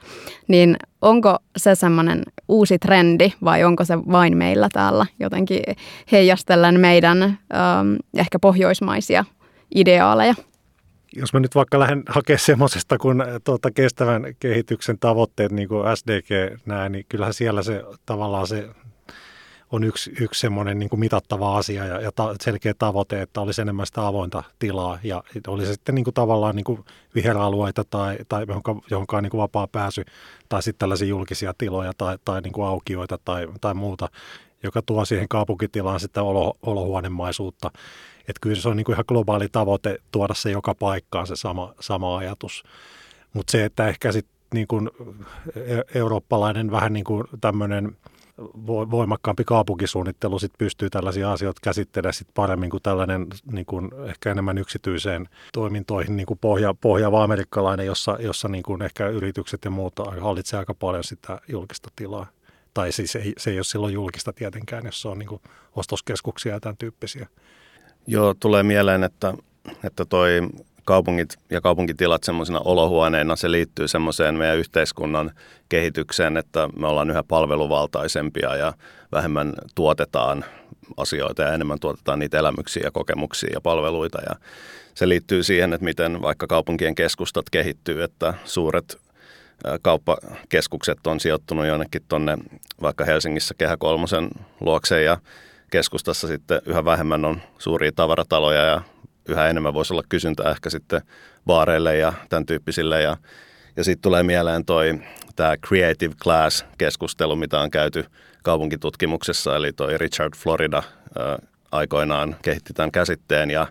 [0.47, 5.61] niin onko se semmoinen uusi trendi vai onko se vain meillä täällä jotenkin
[6.11, 9.25] heijastellen meidän ähm, ehkä pohjoismaisia
[9.75, 10.33] ideaaleja?
[11.15, 16.59] Jos mä nyt vaikka lähden hakemaan semmoisesta kuin tuota, kestävän kehityksen tavoitteet, niin kuin SDG
[16.65, 18.69] näin, niin kyllähän siellä se tavallaan se
[19.71, 23.61] on yksi, yksi semmoinen niin kuin mitattava asia ja, ja ta, selkeä tavoite, että olisi
[23.61, 28.17] enemmän sitä avointa tilaa ja oli se sitten niin kuin tavallaan niin kuin viheralueita tai,
[28.29, 30.05] tai johonkaan, johonkaan niin kuin vapaa pääsy
[30.49, 34.09] tai sitten tällaisia julkisia tiloja tai, tai niin kuin aukioita tai, tai muuta,
[34.63, 37.71] joka tuo siihen kaupunkitilaan sitä olo, olohuonemaisuutta.
[38.19, 41.73] Että kyllä se on niin kuin ihan globaali tavoite tuoda se joka paikkaan se sama,
[41.79, 42.63] sama ajatus.
[43.33, 44.67] Mutta se, että ehkä sitten niin
[45.55, 47.91] e-, eurooppalainen vähän niin kuin tämmöinen–
[48.65, 54.57] voimakkaampi kaupunkisuunnittelu sit pystyy tällaisia asioita käsittelemään sit paremmin kuin tällainen niin kuin ehkä enemmän
[54.57, 59.93] yksityiseen toimintoihin niin kuin pohja, pohjaava amerikkalainen, jossa, jossa niin kuin ehkä yritykset ja muut
[60.21, 62.27] hallitsee aika paljon sitä julkista tilaa.
[62.73, 65.41] Tai siis ei, se ei ole silloin julkista tietenkään, jos se on niin kuin
[65.75, 67.27] ostoskeskuksia ja tämän tyyppisiä.
[68.07, 69.33] Joo, tulee mieleen, että,
[69.83, 70.29] että toi
[70.89, 75.31] kaupungit ja kaupunkitilat semmoisina olohuoneina, se liittyy semmoiseen meidän yhteiskunnan
[75.69, 78.73] kehitykseen, että me ollaan yhä palveluvaltaisempia ja
[79.11, 80.45] vähemmän tuotetaan
[80.97, 84.21] asioita ja enemmän tuotetaan niitä elämyksiä ja kokemuksia ja palveluita.
[84.29, 84.35] Ja
[84.95, 88.97] se liittyy siihen, että miten vaikka kaupunkien keskustat kehittyy, että suuret
[89.81, 92.37] kauppakeskukset on sijoittunut jonnekin tuonne
[92.81, 95.17] vaikka Helsingissä Kehä Kolmosen luokse ja
[95.71, 98.81] keskustassa sitten yhä vähemmän on suuria tavarataloja ja
[99.29, 101.01] yhä enemmän voisi olla kysyntää ehkä sitten
[101.45, 103.01] baareille ja tämän tyyppisille.
[103.01, 103.17] Ja,
[103.75, 104.99] ja sitten tulee mieleen toi
[105.35, 108.05] tämä Creative Class-keskustelu, mitä on käyty
[108.43, 110.83] kaupunkitutkimuksessa, eli toi Richard Florida
[111.19, 111.39] ää,
[111.71, 113.67] aikoinaan kehitti tämän käsitteen ja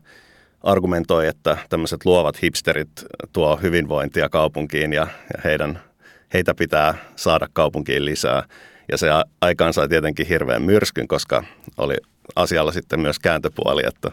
[0.62, 2.90] argumentoi, että tämmöiset luovat hipsterit
[3.32, 5.80] tuo hyvinvointia kaupunkiin ja, ja heidän,
[6.32, 8.42] heitä pitää saada kaupunkiin lisää.
[8.90, 9.08] Ja se
[9.40, 11.44] aikaan sai tietenkin hirveän myrskyn, koska
[11.76, 11.96] oli
[12.36, 14.10] asialla sitten myös kääntöpuoli, että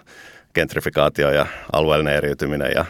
[0.56, 2.86] gentrifikaatio ja alueellinen eriytyminen ja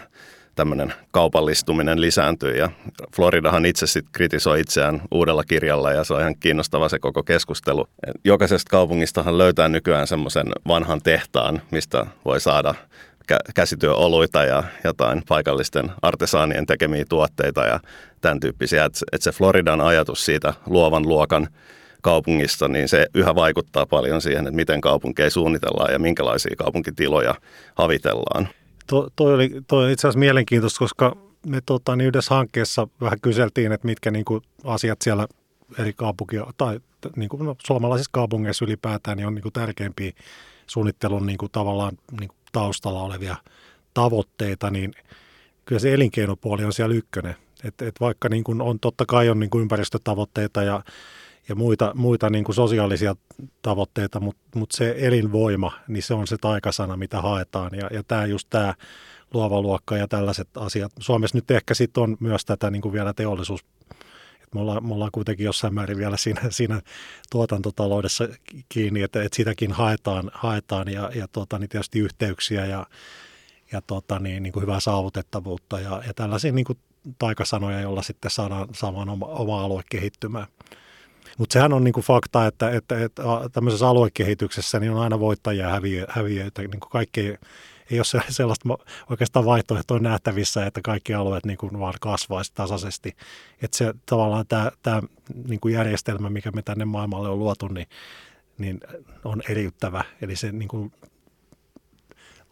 [0.56, 2.58] tämmöinen kaupallistuminen lisääntyy.
[2.58, 2.70] Ja
[3.16, 7.88] Floridahan itse sitten kritisoi itseään uudella kirjalla ja se on ihan kiinnostava se koko keskustelu.
[8.24, 12.76] Jokaisesta kaupungistahan löytää nykyään semmoisen vanhan tehtaan, mistä voi saada
[13.56, 17.80] käsityöoluita ja jotain paikallisten artesaanien tekemiä tuotteita ja
[18.22, 18.86] tämän tyyppisiä.
[18.86, 21.48] Että et se Floridan ajatus siitä luovan luokan
[22.06, 27.36] kaupungista, niin se yhä vaikuttaa paljon siihen, että miten kaupunkeja suunnitellaan ja minkälaisia kaupunkitiloja
[27.76, 28.48] havitellaan.
[28.88, 33.20] To, toi, oli, toi oli itse asiassa mielenkiintoista, koska me tota, niin yhdessä hankkeessa vähän
[33.22, 35.28] kyseltiin, että mitkä niin kuin, asiat siellä
[35.80, 36.80] eri kaupunkia tai
[37.16, 40.12] niin kuin, no, suomalaisissa kaupungeissa ylipäätään niin on niin kuin, tärkeimpiä
[40.68, 43.36] suunnittelun niin kuin, tavallaan niin kuin, taustalla olevia
[43.94, 44.94] tavoitteita, niin
[45.66, 47.36] kyllä se elinkeinopuoli on siellä ykkönen.
[47.64, 50.84] Et, et vaikka niin kuin on totta kai on niin kuin ympäristötavoitteita ja
[51.50, 53.16] ja muita, muita niin kuin sosiaalisia
[53.62, 57.72] tavoitteita, mutta mut se elinvoima, niin se on se taikasana, mitä haetaan.
[57.74, 58.74] Ja, ja tämä just tämä
[59.34, 60.92] luova luokka ja tällaiset asiat.
[61.00, 63.66] Suomessa nyt ehkä sitten on myös tätä niin kuin vielä teollisuus
[64.56, 66.82] me, ollaan, me ollaan kuitenkin jossain määrin vielä siinä, siinä
[67.32, 68.28] tuotantotaloudessa
[68.70, 72.86] kiinni, että, että sitäkin haetaan, haetaan ja, ja tuota, niin tietysti yhteyksiä ja,
[73.72, 76.80] ja tuota, niin, niin kuin hyvää saavutettavuutta ja, ja tällaisia niin kuin
[77.20, 80.48] taikasanoja, joilla sitten saadaan samaan oma, oma alue kehittymään.
[81.38, 85.72] Mutta sehän on niinku fakta, että, että, että tämmöisessä aluekehityksessä niin on aina voittajia ja
[85.72, 86.62] häviö, häviöitä.
[86.62, 87.22] Niinku kaikki
[87.92, 88.70] ei, ole sellaista
[89.10, 93.16] oikeastaan vaihtoehtoa nähtävissä, että kaikki alueet niin kuin vaan kasvaisi tasaisesti.
[93.62, 94.46] Että se tavallaan
[94.84, 95.02] tämä,
[95.48, 97.88] niin kuin järjestelmä, mikä me tänne maailmalle on luotu, niin,
[98.58, 98.80] niin
[99.24, 100.04] on eriyttävä.
[100.22, 100.92] Eli se niin kuin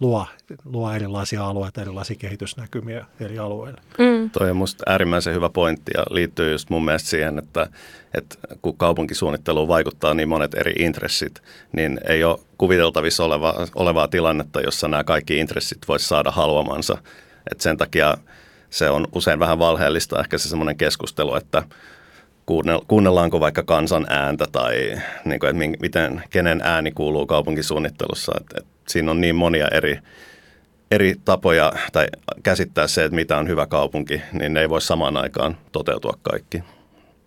[0.04, 0.28] luo,
[0.66, 3.82] luo erilaisia alueita, erilaisia kehitysnäkymiä eri alueille.
[3.98, 4.30] Mm.
[4.30, 7.68] Toi on musta äärimmäisen hyvä pointti ja liittyy just mun mielestä siihen, että,
[8.14, 14.62] että kun kaupunkisuunnitteluun vaikuttaa niin monet eri intressit, niin ei ole kuviteltavissa olevaa, olevaa tilannetta,
[14.62, 16.98] jossa nämä kaikki intressit voisi saada haluamansa.
[17.52, 18.18] Et sen takia
[18.70, 21.64] se on usein vähän valheellista ehkä se semmoinen keskustelu, että
[22.88, 28.32] kuunnellaanko vaikka kansan ääntä tai niin kuin, että miten, kenen ääni kuuluu kaupunkisuunnittelussa.
[28.42, 30.00] Että, että siinä on niin monia eri,
[30.92, 32.08] eri tapoja tai
[32.44, 36.64] käsittää se, että mitä on hyvä kaupunki, niin ne ei voi samaan aikaan toteutua kaikki.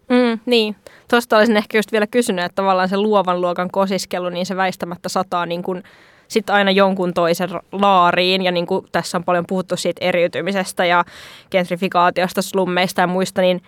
[0.09, 0.77] Mm, niin,
[1.11, 5.09] tuosta olisin ehkä just vielä kysynyt, että tavallaan se luovan luokan kosiskelu, niin se väistämättä
[5.09, 5.83] sataa niin kuin
[6.29, 8.43] sitten aina jonkun toisen laariin.
[8.43, 11.05] Ja niin kuin tässä on paljon puhuttu siitä eriytymisestä ja
[11.51, 13.63] gentrifikaatiosta, slummeista ja muista, niin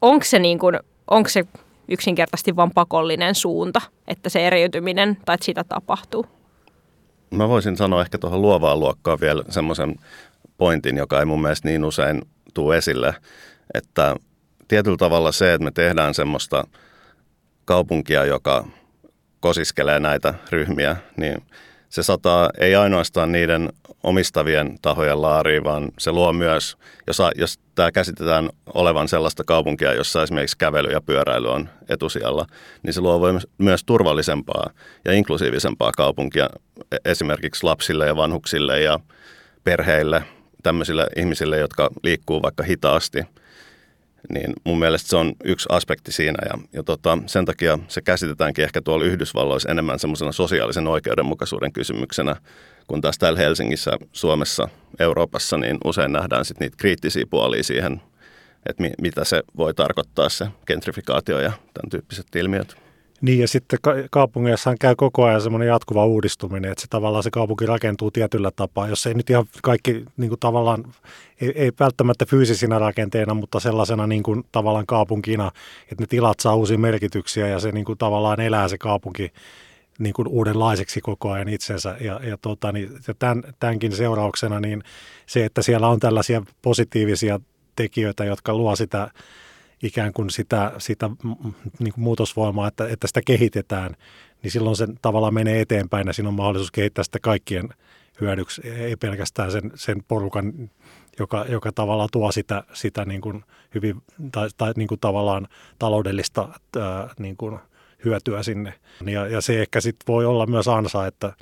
[0.00, 1.44] onko se, niin kuin, onko se
[1.88, 6.26] yksinkertaisesti vain pakollinen suunta, että se eriytyminen tai että sitä tapahtuu?
[7.30, 9.94] Mä voisin sanoa ehkä tuohon luovaan luokkaan vielä semmoisen
[10.58, 12.22] pointin, joka ei mun mielestä niin usein
[12.54, 13.14] tule esille,
[13.74, 14.16] että
[14.68, 16.64] tietyllä tavalla se, että me tehdään semmoista
[17.64, 18.66] kaupunkia, joka
[19.40, 21.42] kosiskelee näitä ryhmiä, niin
[21.88, 23.72] se sataa ei ainoastaan niiden
[24.02, 30.22] omistavien tahojen laariin, vaan se luo myös, jos, jos tämä käsitetään olevan sellaista kaupunkia, jossa
[30.22, 32.46] esimerkiksi kävely ja pyöräily on etusijalla,
[32.82, 33.20] niin se luo
[33.58, 34.70] myös turvallisempaa
[35.04, 36.50] ja inklusiivisempaa kaupunkia
[36.92, 39.00] e-, esimerkiksi lapsille ja vanhuksille ja
[39.64, 40.22] perheille,
[40.62, 43.22] tämmöisille ihmisille, jotka liikkuu vaikka hitaasti–
[44.34, 48.64] niin mun mielestä se on yksi aspekti siinä ja, ja tota, sen takia se käsitetäänkin
[48.64, 52.36] ehkä tuolla Yhdysvalloissa enemmän semmoisena sosiaalisen oikeudenmukaisuuden kysymyksenä,
[52.86, 58.00] kun taas täällä Helsingissä, Suomessa, Euroopassa, niin usein nähdään sitten niitä kriittisiä puolia siihen,
[58.66, 62.85] että mi, mitä se voi tarkoittaa se gentrifikaatio ja tämän tyyppiset ilmiöt.
[63.20, 67.30] Niin ja sitten ka- kaupungeissahan käy koko ajan semmoinen jatkuva uudistuminen, että se tavallaan se
[67.30, 70.84] kaupunki rakentuu tietyllä tapaa, jos ei nyt ihan kaikki niin kuin tavallaan,
[71.40, 75.50] ei, ei välttämättä fyysisinä rakenteina, mutta sellaisena niin kuin tavallaan kaupunkina,
[75.82, 79.32] että ne tilat saa uusia merkityksiä ja se niin kuin tavallaan elää se kaupunki
[79.98, 81.96] niin kuin uudenlaiseksi koko ajan itsensä.
[82.00, 84.82] Ja, ja, tota, niin, ja tämän, tämänkin seurauksena niin
[85.26, 87.40] se, että siellä on tällaisia positiivisia
[87.76, 89.10] tekijöitä, jotka luo sitä
[89.82, 91.10] ikään kuin sitä, sitä
[91.78, 93.96] niin kuin muutosvoimaa, että, että sitä kehitetään,
[94.42, 97.68] niin silloin se tavallaan menee eteenpäin ja siinä on mahdollisuus kehittää sitä kaikkien
[98.20, 100.70] hyödyksi, ei pelkästään sen, sen porukan,
[101.18, 106.48] joka, joka tavallaan tuo sitä, sitä niin kuin hyvin, tai, tai niin kuin tavallaan taloudellista
[106.80, 107.58] ää, niin kuin
[108.04, 108.74] hyötyä sinne.
[109.06, 111.32] Ja, ja se ehkä sitten voi olla myös ansa, että,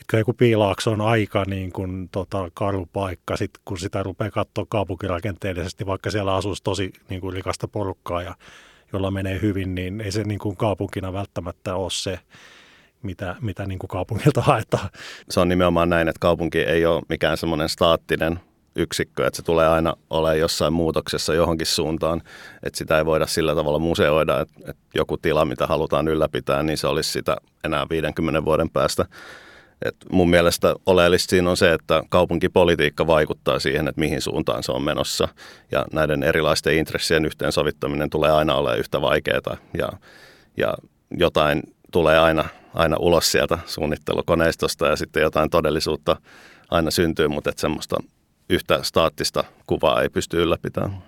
[0.00, 4.66] että joku piilaakso on aika niin kuin, tota, karu paikka, sit, kun sitä rupeaa katsoa
[4.68, 8.34] kaupunkirakenteellisesti, vaikka siellä asuisi tosi niin kuin, rikasta porukkaa ja
[8.92, 12.18] jolla menee hyvin, niin ei se niin kuin, kaupunkina välttämättä ole se,
[13.02, 14.88] mitä, mitä niin kuin kaupungilta haetaan.
[15.30, 18.40] Se on nimenomaan näin, että kaupunki ei ole mikään semmoinen staattinen
[18.76, 22.22] yksikkö, että se tulee aina olemaan jossain muutoksessa johonkin suuntaan,
[22.62, 26.78] että sitä ei voida sillä tavalla museoida, että, että joku tila, mitä halutaan ylläpitää, niin
[26.78, 29.06] se olisi sitä enää 50 vuoden päästä.
[29.82, 34.72] Et mun mielestä oleellista siinä on se, että kaupunkipolitiikka vaikuttaa siihen, että mihin suuntaan se
[34.72, 35.28] on menossa.
[35.72, 39.56] Ja näiden erilaisten intressien yhteensovittaminen tulee aina olemaan yhtä vaikeaa.
[39.78, 39.88] Ja,
[40.56, 40.74] ja
[41.10, 41.62] jotain
[41.92, 46.16] tulee aina, aina ulos sieltä suunnittelukoneistosta ja sitten jotain todellisuutta
[46.70, 47.96] aina syntyy, mutta että semmoista
[48.50, 51.02] yhtä staattista kuvaa ei pysty ylläpitämään.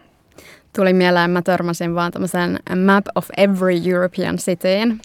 [0.76, 5.00] Tuli mieleen, mä törmäsin vaan tämmöisen Map of Every European Cityin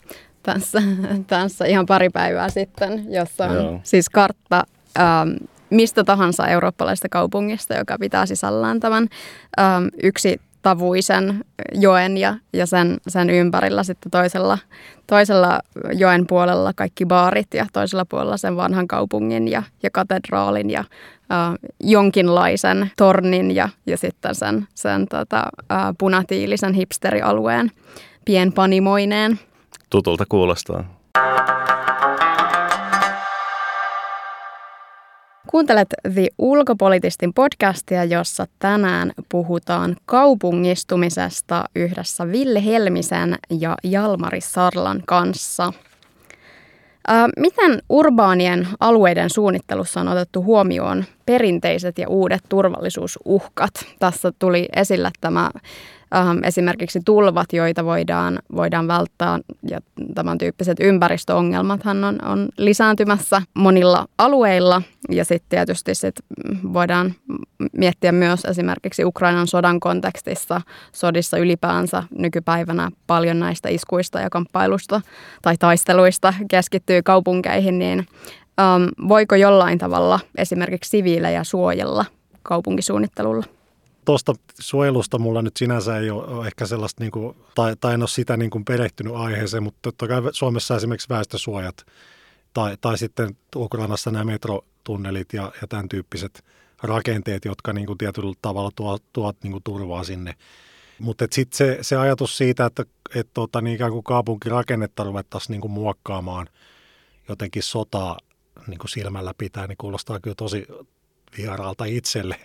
[0.46, 0.82] tässä,
[1.28, 3.80] tässä ihan pari päivää sitten, jossa on Joo.
[3.84, 4.64] siis kartta
[5.00, 5.30] ähm,
[5.70, 9.08] mistä tahansa eurooppalaisesta kaupungista, joka pitää sisällään tämän
[9.60, 14.58] ähm, yksi tavuisen joen ja, ja sen, sen ympärillä sitten toisella,
[15.08, 15.60] toisella
[15.94, 20.88] joen puolella kaikki baarit ja toisella puolella sen vanhan kaupungin ja, ja katedraalin ja äh,
[21.84, 27.72] jonkinlaisen tornin ja, ja sitten sen, sen tota, äh, punatiilisen hipsterialueen
[28.26, 29.40] pienpanimoineen.
[29.96, 30.84] Tutulta kuulostaa.
[35.48, 45.74] Kuuntelet The Ulkopolitistin podcastia, jossa tänään puhutaan kaupungistumisesta yhdessä Ville Helmisen ja Jalmari Sarlan kanssa.
[47.38, 53.72] Miten urbaanien alueiden suunnittelussa on otettu huomioon perinteiset ja uudet turvallisuusuhkat?
[54.00, 55.52] Tässä tuli esille tämä
[56.16, 59.80] ähm, esimerkiksi tulvat, joita voidaan, voidaan välttää ja
[60.16, 66.16] tämän tyyppiset ympäristöongelmathan on, on lisääntymässä monilla alueilla ja sitten tietysti sit
[66.74, 67.14] voidaan
[67.78, 75.02] miettiä myös esimerkiksi Ukrainan sodan kontekstissa, sodissa ylipäänsä nykypäivänä paljon näistä iskuista ja kamppailusta
[75.42, 78.08] tai taisteluista keskittyy kaupunkeihin, niin
[78.60, 82.06] ähm, voiko jollain tavalla esimerkiksi siviilejä suojella
[82.44, 83.46] kaupunkisuunnittelulla?
[84.06, 88.08] Tuosta suojelusta mulla nyt sinänsä ei ole ehkä sellaista, niin kuin, tai, tai en ole
[88.08, 91.86] sitä niin kuin perehtynyt aiheeseen, mutta totta kai Suomessa esimerkiksi väestösuojat
[92.54, 96.46] tai, tai sitten Ukrainassa nämä metrotunnelit ja, ja tämän tyyppiset
[96.84, 100.36] rakenteet, jotka niin kuin tietyllä tavalla tuovat, tuovat niin turvaa sinne.
[101.00, 105.62] Mutta sitten se, se ajatus siitä, että et, tota, niin ikään kuin kaupunkirakennetta ruvettaisiin niin
[105.62, 106.48] kuin muokkaamaan
[107.30, 108.18] jotenkin sotaa
[108.68, 110.68] niin kuin silmällä pitää, niin kuulostaa kyllä tosi
[111.38, 112.36] vieraalta itselle.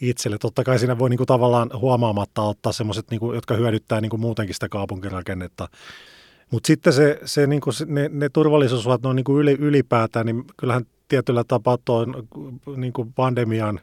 [0.00, 0.38] itselle.
[0.38, 4.20] Totta kai siinä voi niin kuin tavallaan huomaamatta ottaa semmoiset, niin jotka hyödyttää niin kuin
[4.20, 5.68] muutenkin sitä kaupunkirakennetta.
[6.50, 10.44] Mutta sitten se, se, niin kuin ne, ne turvallisuusuhat no, niin kuin yli, ylipäätään, niin
[10.56, 12.28] kyllähän tietyllä tapaa tuon
[12.76, 13.80] niin kuin pandemian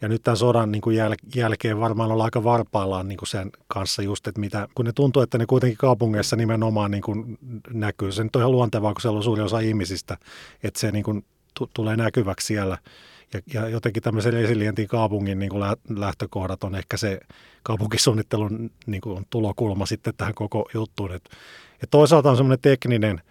[0.00, 3.50] ja nyt tämän sodan niin kuin jäl, jälkeen varmaan ollaan aika varpaillaan niin kuin sen
[3.68, 7.38] kanssa just, että mitä, kun ne tuntuu, että ne kuitenkin kaupungeissa nimenomaan niin kuin
[7.72, 8.12] näkyy.
[8.12, 10.16] Se nyt on ihan luontevaa, kun siellä on suuri osa ihmisistä,
[10.62, 12.78] että se niin kuin t- tulee näkyväksi siellä.
[13.34, 17.20] Ja, ja jotenkin tämmöisen resilientin kaupungin niin kuin lähtökohdat on ehkä se
[17.62, 21.12] kaupunkisuunnittelun niin kuin tulokulma sitten tähän koko juttuun.
[21.12, 21.30] Et,
[21.80, 23.22] ja toisaalta on semmoinen tekninen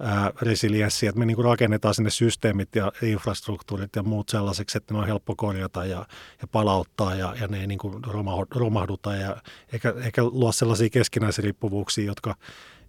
[0.00, 4.94] ää, resilienssi, että me niin kuin rakennetaan sinne systeemit ja infrastruktuurit ja muut sellaiseksi, että
[4.94, 6.06] ne on helppo korjata ja,
[6.42, 8.04] ja palauttaa ja, ja ne ei niin kuin
[8.50, 9.36] romahduta ja
[9.72, 12.34] eikä, eikä luo sellaisia keskinäisriippuvuuksia, jotka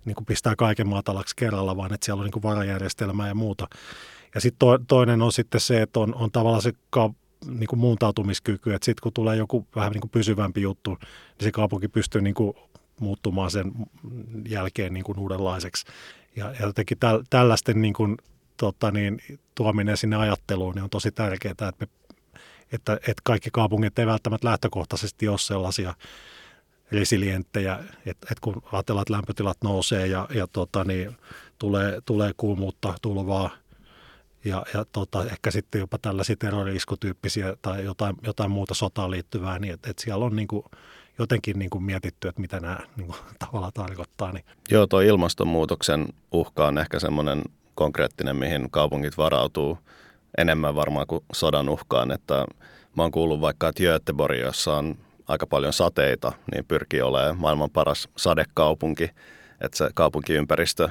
[0.06, 3.68] niin kuin pistää kaiken matalaksi kerralla, vaan että siellä on niin kuin varajärjestelmää ja muuta.
[4.36, 7.14] Ja sitten to, toinen on sitten se, että on, on tavallaan se ka,
[7.48, 11.52] niin kuin muuntautumiskyky, että sitten kun tulee joku vähän niin kuin pysyvämpi juttu, niin se
[11.52, 12.54] kaupunki pystyy niin kuin
[13.00, 13.72] muuttumaan sen
[14.50, 15.86] jälkeen niin kuin uudenlaiseksi.
[16.36, 18.18] Ja, ja jotenkin täl, tällaisten niin kuin,
[18.58, 19.20] tota niin,
[19.56, 21.88] tuominen sinne ajatteluun niin on tosi tärkeää, että, me,
[22.72, 25.94] että, että kaikki kaupungit ei välttämättä lähtökohtaisesti ole sellaisia
[26.92, 31.18] resilienttejä, että, että kun ajatellaan, että lämpötilat nousee ja, ja tota niin,
[31.60, 33.50] tulee, tulee kuumuutta, tulvaa–
[34.46, 39.74] ja, ja tota, ehkä sitten jopa tällaisia terroriiskutyyppisiä tai jotain, jotain muuta sotaan liittyvää, niin
[39.74, 40.66] että, että siellä on niin kuin
[41.20, 44.32] jotenkin niin kuin mietitty, että mitä nämä niin kuin, tavallaan tarkoittaa.
[44.32, 44.46] Niin.
[44.72, 47.42] Joo, tuo ilmastonmuutoksen uhka on ehkä semmoinen
[47.76, 49.78] konkreettinen, mihin kaupungit varautuu
[50.38, 52.46] enemmän varmaan kuin sodan uhkaan, että
[52.96, 57.70] mä oon kuullut vaikka, että Göteborg, jossa on aika paljon sateita, niin pyrkii olemaan maailman
[57.70, 59.04] paras sadekaupunki,
[59.62, 60.90] että se kaupunkiympäristö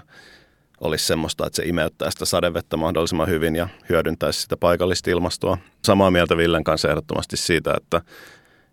[0.83, 5.59] olisi semmoista, että se imeyttää sitä sadevettä mahdollisimman hyvin ja hyödyntäisi sitä paikallista ilmastoa.
[5.85, 8.01] Samaa mieltä Villen kanssa ehdottomasti siitä, että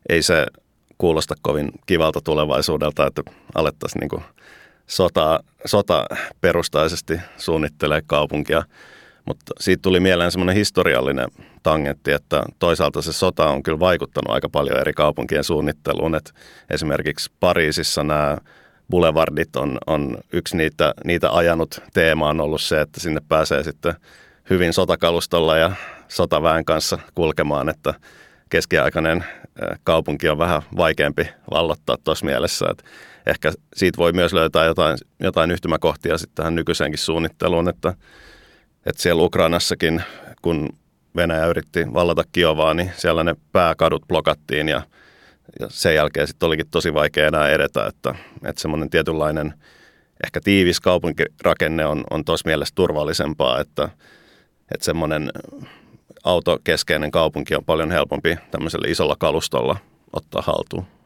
[0.10, 0.46] ei se
[0.98, 3.22] kuulosta kovin kivalta tulevaisuudelta, että
[3.56, 4.24] alettaisiin niin
[4.88, 6.06] sota, sota
[6.42, 8.64] perustaisesti suunnittelee kaupunkia.
[9.26, 11.28] Mutta siitä tuli mieleen semmoinen historiallinen
[11.64, 16.16] tangentti, että toisaalta se sota on kyllä vaikuttanut aika paljon eri kaupunkien suunnitteluun.
[16.16, 16.34] Et
[16.70, 18.38] esimerkiksi Pariisissa nämä
[18.90, 23.94] boulevardit on, on yksi niitä, niitä ajanut teema on ollut se, että sinne pääsee sitten
[24.50, 25.72] hyvin sotakalustolla ja
[26.08, 27.94] sotaväen kanssa kulkemaan, että
[28.50, 29.24] keskiaikainen
[29.84, 32.66] kaupunki on vähän vaikeampi vallottaa tuossa mielessä.
[32.72, 32.84] Että
[33.26, 37.94] ehkä siitä voi myös löytää jotain, jotain yhtymäkohtia sitten tähän nykyiseenkin suunnitteluun, että,
[38.86, 40.04] että siellä Ukrainassakin,
[40.42, 40.70] kun
[41.16, 44.82] Venäjä yritti vallata Kiovaa, niin siellä ne pääkadut blokattiin ja
[45.60, 49.54] ja sen jälkeen sitten olikin tosi vaikea enää edetä, että, että semmoinen tietynlainen
[50.24, 53.90] ehkä tiivis kaupunkirakenne on, on tuossa mielessä turvallisempaa, että,
[54.72, 55.32] että semmoinen
[56.24, 59.78] autokeskeinen kaupunki on paljon helpompi tämmöisellä isolla kalustolla
[60.14, 60.99] ottaa haltuun.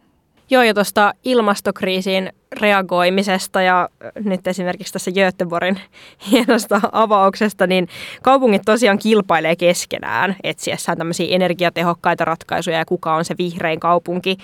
[0.53, 5.79] Joo, ja tuosta ilmastokriisiin reagoimisesta ja nyt esimerkiksi tässä Göteborgin
[6.31, 7.87] hienosta avauksesta, niin
[8.21, 14.37] kaupungit tosiaan kilpailee keskenään etsiessään tämmöisiä energiatehokkaita ratkaisuja ja kuka on se vihrein kaupunki.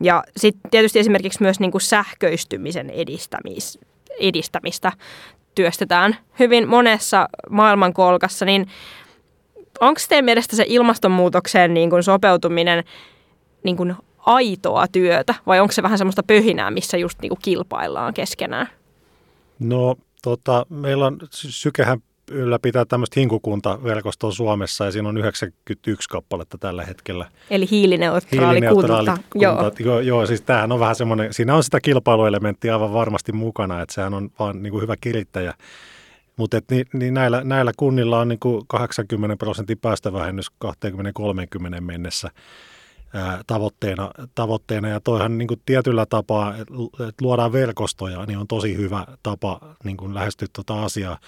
[0.00, 3.78] Ja sitten tietysti esimerkiksi myös niin kuin sähköistymisen edistämis,
[4.20, 4.92] edistämistä
[5.54, 8.66] työstetään hyvin monessa maailmankolkassa, niin
[9.80, 12.84] onko teidän mielestä se ilmastonmuutokseen niin kuin sopeutuminen
[13.62, 18.68] niin kuin aitoa työtä vai onko se vähän semmoista pöhinää, missä just niinku kilpaillaan keskenään?
[19.58, 21.98] No tota, meillä on, Sykehän
[22.30, 27.30] ylläpitää tämmöistä hinkukuntaverkostoa Suomessa ja siinä on 91 kappaletta tällä hetkellä.
[27.50, 29.22] Eli hiilineutraali, hiilineutraali kunta.
[29.30, 29.44] kunta.
[29.44, 29.72] Joo.
[29.78, 30.00] joo.
[30.00, 34.14] Joo, siis tämähän on vähän semmoinen, siinä on sitä kilpailuelementtiä aivan varmasti mukana, että sehän
[34.14, 35.54] on vaan niin kuin hyvä kirittäjä.
[36.36, 42.30] Mutta niin, niin näillä, näillä kunnilla on niin kuin 80 prosentin päästövähennys 2030 mennessä
[43.46, 44.88] tavoitteena, tavoitteena.
[44.88, 46.74] Ja toihan niin kuin tietyllä tapaa, että
[47.20, 51.18] luodaan verkostoja, niin on tosi hyvä tapa niin kuin lähestyä tuota asiaa,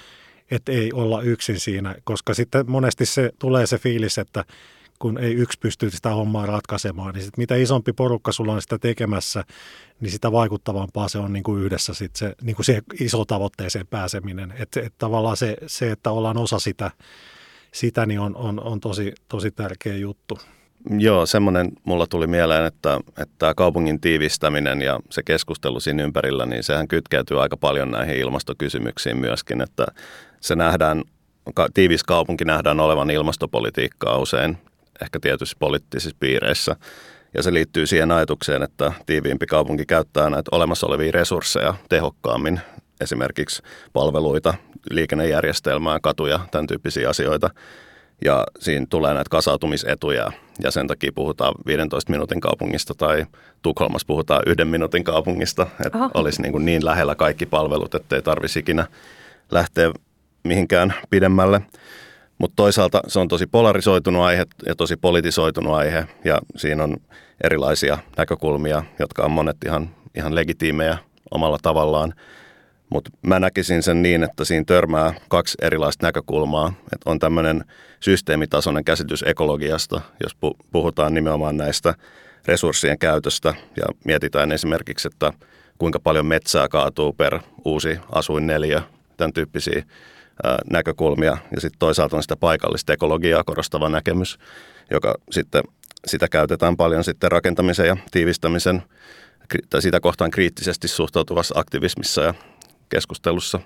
[0.51, 4.45] että ei olla yksin siinä, koska sitten monesti se tulee se fiilis, että
[4.99, 8.78] kun ei yksi pysty sitä hommaa ratkaisemaan, niin sit mitä isompi porukka sulla on sitä
[8.78, 9.45] tekemässä,
[10.01, 13.86] niin sitä vaikuttavampaa se on niin kuin yhdessä sit se, niin kuin se iso tavoitteeseen
[13.86, 14.55] pääseminen.
[14.59, 16.91] Että et tavallaan se, se, että ollaan osa sitä,
[17.72, 20.39] sitä niin on, on, on tosi, tosi tärkeä juttu.
[20.99, 26.62] Joo, semmoinen mulla tuli mieleen, että, että kaupungin tiivistäminen ja se keskustelu siinä ympärillä, niin
[26.62, 29.87] sehän kytkeytyy aika paljon näihin ilmastokysymyksiin myöskin, että
[30.41, 31.03] se nähdään,
[31.74, 34.59] tiivis kaupunki nähdään olevan ilmastopolitiikkaa usein,
[35.03, 36.76] ehkä tietysti poliittisissa piireissä.
[37.35, 42.61] Ja se liittyy siihen ajatukseen, että tiiviimpi kaupunki käyttää näitä olemassa olevia resursseja tehokkaammin,
[43.01, 43.62] esimerkiksi
[43.93, 44.55] palveluita,
[44.91, 47.51] liikennejärjestelmää, katuja, tämän tyyppisiä asioita.
[48.25, 53.27] Ja siinä tulee näitä kasautumisetuja ja sen takia puhutaan 15 minuutin kaupungista tai
[53.62, 56.11] Tukholmassa puhutaan yhden minuutin kaupungista, että Aha.
[56.14, 58.87] olisi niin, kuin niin lähellä kaikki palvelut, ettei tarvitsisi ikinä
[59.51, 59.93] lähteä
[60.45, 61.61] mihinkään pidemmälle.
[62.39, 66.97] Mutta toisaalta se on tosi polarisoitunut aihe ja tosi politisoitunut aihe ja siinä on
[67.45, 70.99] erilaisia näkökulmia, jotka on monet ihan, ihan legitiimejä
[71.31, 72.14] omalla tavallaan.
[72.91, 76.72] Mutta mä näkisin sen niin, että siinä törmää kaksi erilaista näkökulmaa.
[76.93, 77.64] Et on tämmöinen
[78.01, 81.95] systeemitasoinen käsitys ekologiasta, jos pu- puhutaan nimenomaan näistä
[82.47, 85.32] resurssien käytöstä ja mietitään esimerkiksi, että
[85.78, 88.80] kuinka paljon metsää kaatuu per uusi asuinneliö,
[89.16, 89.82] tämän tyyppisiä
[90.70, 91.39] näkökulmia.
[91.55, 94.39] Ja sitten toisaalta on sitä paikallista ekologiaa korostava näkemys,
[94.91, 95.62] joka sitten
[96.07, 98.82] sitä käytetään paljon sitten rakentamisen ja tiivistämisen
[99.70, 102.34] tai sitä kohtaan kriittisesti suhtautuvassa aktivismissa ja
[102.89, 103.61] keskustelussa.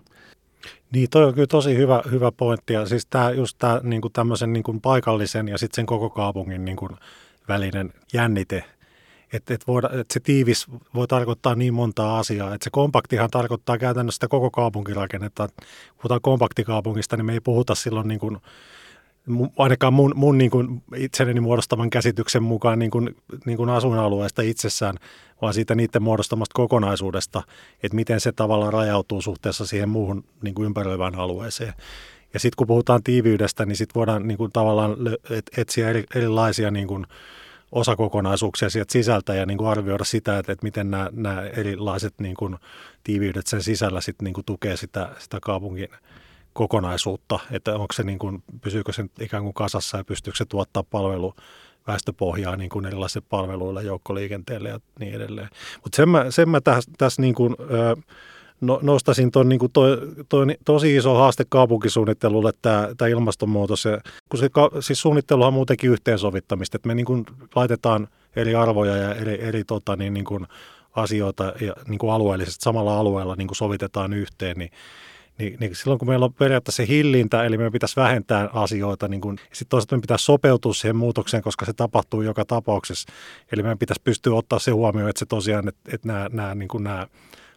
[0.92, 2.72] Niin, toi on kyllä tosi hyvä, hyvä pointti.
[2.72, 6.10] Ja siis tämä, just tämä niin kuin tämmöisen niin kuin paikallisen ja sitten sen koko
[6.10, 6.92] kaupungin niin kuin
[7.48, 8.64] välinen jännite.
[9.32, 9.64] Että et
[10.00, 12.54] et se tiivis voi tarkoittaa niin montaa asiaa.
[12.54, 15.44] Että se kompaktihan tarkoittaa käytännössä sitä koko kaupunkirakennetta.
[15.44, 15.54] Et
[15.96, 18.38] puhutaan kompaktikaupungista, niin me ei puhuta silloin niin
[19.58, 23.16] ainakaan mun, mun niin kuin itselleni muodostaman käsityksen mukaan niin kuin,
[23.46, 24.96] niin kuin asuinalueesta itsessään,
[25.42, 27.42] vaan siitä niiden muodostamasta kokonaisuudesta,
[27.82, 31.74] että miten se tavallaan rajautuu suhteessa siihen muuhun niin kuin ympäröivään alueeseen.
[32.34, 34.96] Ja sitten kun puhutaan tiiviydestä, niin sitten voidaan niin kuin tavallaan
[35.56, 37.06] etsiä eri, erilaisia niin kuin
[37.72, 42.34] osakokonaisuuksia sieltä sisältä ja niin kuin arvioida sitä, että, että miten nämä, nämä erilaiset niin
[42.34, 42.56] kuin
[43.04, 45.88] tiiviydet sen sisällä sitten niin kuin tukee sitä, sitä kaupungin
[46.52, 50.82] kokonaisuutta, että onko se niin kuin, pysyykö se ikään kuin kasassa ja pystyykö se tuottaa
[50.82, 51.34] palvelu
[51.86, 55.48] väestöpohjaa niin kuin erilaisille palveluille, joukkoliikenteelle ja niin edelleen.
[55.82, 57.96] Mutta sen mä, sen mä tässä, tässä niin kuin, ö,
[58.60, 59.72] no, nostaisin tuon niin kuin
[60.64, 63.84] tosi iso haaste kaupunkisuunnittelulle tämä, ilmastonmuutos.
[63.84, 64.50] Ja, kun se,
[64.80, 67.24] siis suunnitteluhan on muutenkin yhteensovittamista, että me niin kuin
[67.54, 70.46] laitetaan eri arvoja ja eri, eri tota, niin, niin kuin
[70.96, 74.70] asioita ja niin kuin alueellisesti samalla alueella niin kuin sovitetaan yhteen, niin
[75.42, 79.38] niin, niin silloin kun meillä on periaatteessa hillintä, eli meidän pitäisi vähentää asioita, niin kun,
[79.38, 83.12] sitten toisaalta meidän pitäisi sopeutua siihen muutokseen, koska se tapahtuu joka tapauksessa.
[83.52, 86.68] Eli meidän pitäisi pystyä ottaa se huomioon, että se tosiaan, että, että nämä, nämä, niin
[86.68, 87.06] kuin nämä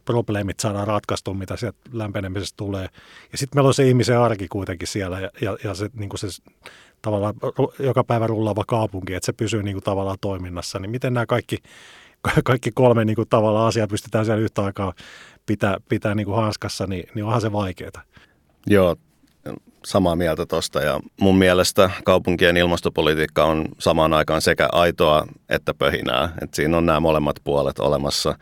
[0.05, 2.89] probleemit saadaan ratkaistua, mitä sieltä lämpenemisestä tulee.
[3.31, 6.27] Ja sitten meillä on se ihmisen arki kuitenkin siellä ja, ja, ja se, niin se
[7.01, 7.33] tavallaan
[7.79, 10.79] joka päivä rullaava kaupunki, että se pysyy niin kuin tavallaan toiminnassa.
[10.79, 11.57] Niin miten nämä kaikki,
[12.43, 14.93] kaikki kolme niin kuin tavallaan asiaa pystytään siellä yhtä aikaa
[15.45, 18.01] pitää, pitää niin kuin hanskassa, niin, niin onhan se vaikeaa.
[18.67, 18.95] Joo,
[19.85, 26.29] samaa mieltä tuosta ja mun mielestä kaupunkien ilmastopolitiikka on samaan aikaan sekä aitoa että pöhinää.
[26.41, 28.37] Et siinä on nämä molemmat puolet olemassa.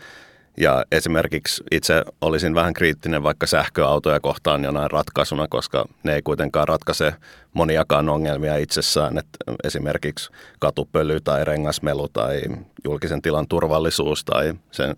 [0.57, 6.67] Ja esimerkiksi itse olisin vähän kriittinen vaikka sähköautoja kohtaan jonain ratkaisuna, koska ne ei kuitenkaan
[6.67, 7.13] ratkaise
[7.53, 9.17] moniakaan ongelmia itsessään.
[9.17, 9.27] Et
[9.63, 10.29] esimerkiksi
[10.59, 12.41] katupöly tai rengasmelu tai
[12.83, 14.95] julkisen tilan turvallisuus tai sen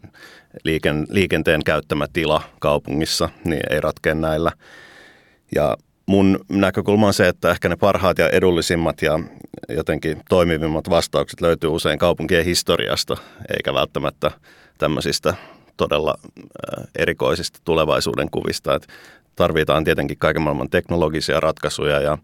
[0.64, 4.52] liiken, liikenteen käyttämä tila kaupungissa, niin ei ratkea näillä.
[5.56, 9.20] Ja mun näkökulma on se, että ehkä ne parhaat ja edullisimmat ja
[9.70, 13.18] jotenkin toimivimmat vastaukset löytyy usein kaupunkien historiasta,
[13.58, 14.32] eikä välttämättä
[14.78, 15.34] tämmöisistä
[15.78, 18.76] todella äh, erikoisista tulevaisuuden kuvista.
[18.76, 18.88] Et
[19.36, 22.18] tarvitaan tietenkin kaiken maailman teknologisia ratkaisuja ja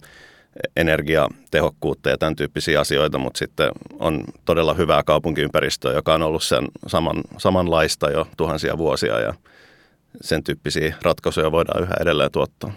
[0.76, 6.68] energiatehokkuutta ja tämän tyyppisiä asioita, mutta sitten on todella hyvää kaupunkiympäristöä, joka on ollut sen
[6.88, 9.34] saman, samanlaista jo tuhansia vuosia ja
[10.22, 12.74] sen tyyppisiä ratkaisuja voidaan yhä edelleen tuottaa.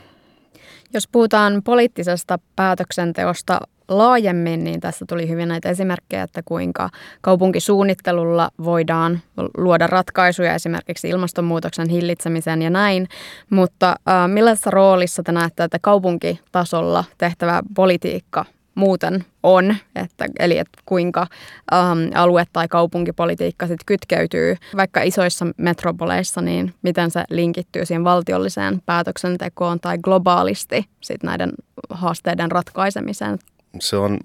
[0.93, 9.20] Jos puhutaan poliittisesta päätöksenteosta laajemmin, niin tässä tuli hyvin näitä esimerkkejä, että kuinka kaupunkisuunnittelulla voidaan
[9.57, 13.09] luoda ratkaisuja esimerkiksi ilmastonmuutoksen hillitsemiseen ja näin.
[13.51, 20.78] Mutta äh, millaisessa roolissa te näette, että kaupunkitasolla tehtävä politiikka muuten on, että, eli että
[20.87, 21.26] kuinka
[21.72, 28.82] ähm, alue- tai kaupunkipolitiikka sitten kytkeytyy vaikka isoissa metropoleissa, niin miten se linkittyy siihen valtiolliseen
[28.87, 31.53] päätöksentekoon tai globaalisti sit näiden
[31.91, 33.39] haasteiden ratkaisemiseen.
[33.81, 34.18] Se on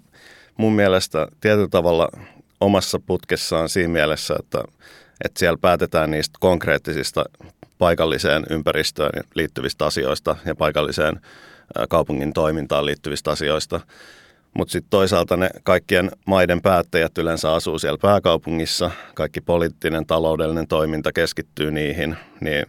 [0.58, 2.10] mun mielestä tietyllä tavalla
[2.62, 4.64] omassa putkessaan siinä mielessä, että,
[5.26, 7.26] että siellä päätetään niistä konkreettisista
[7.78, 11.22] paikalliseen ympäristöön liittyvistä asioista ja paikalliseen
[11.90, 13.80] kaupungin toimintaan liittyvistä asioista.
[14.54, 21.12] Mutta sitten toisaalta ne kaikkien maiden päättäjät yleensä asuu siellä pääkaupungissa, kaikki poliittinen, taloudellinen toiminta
[21.12, 22.66] keskittyy niihin, niin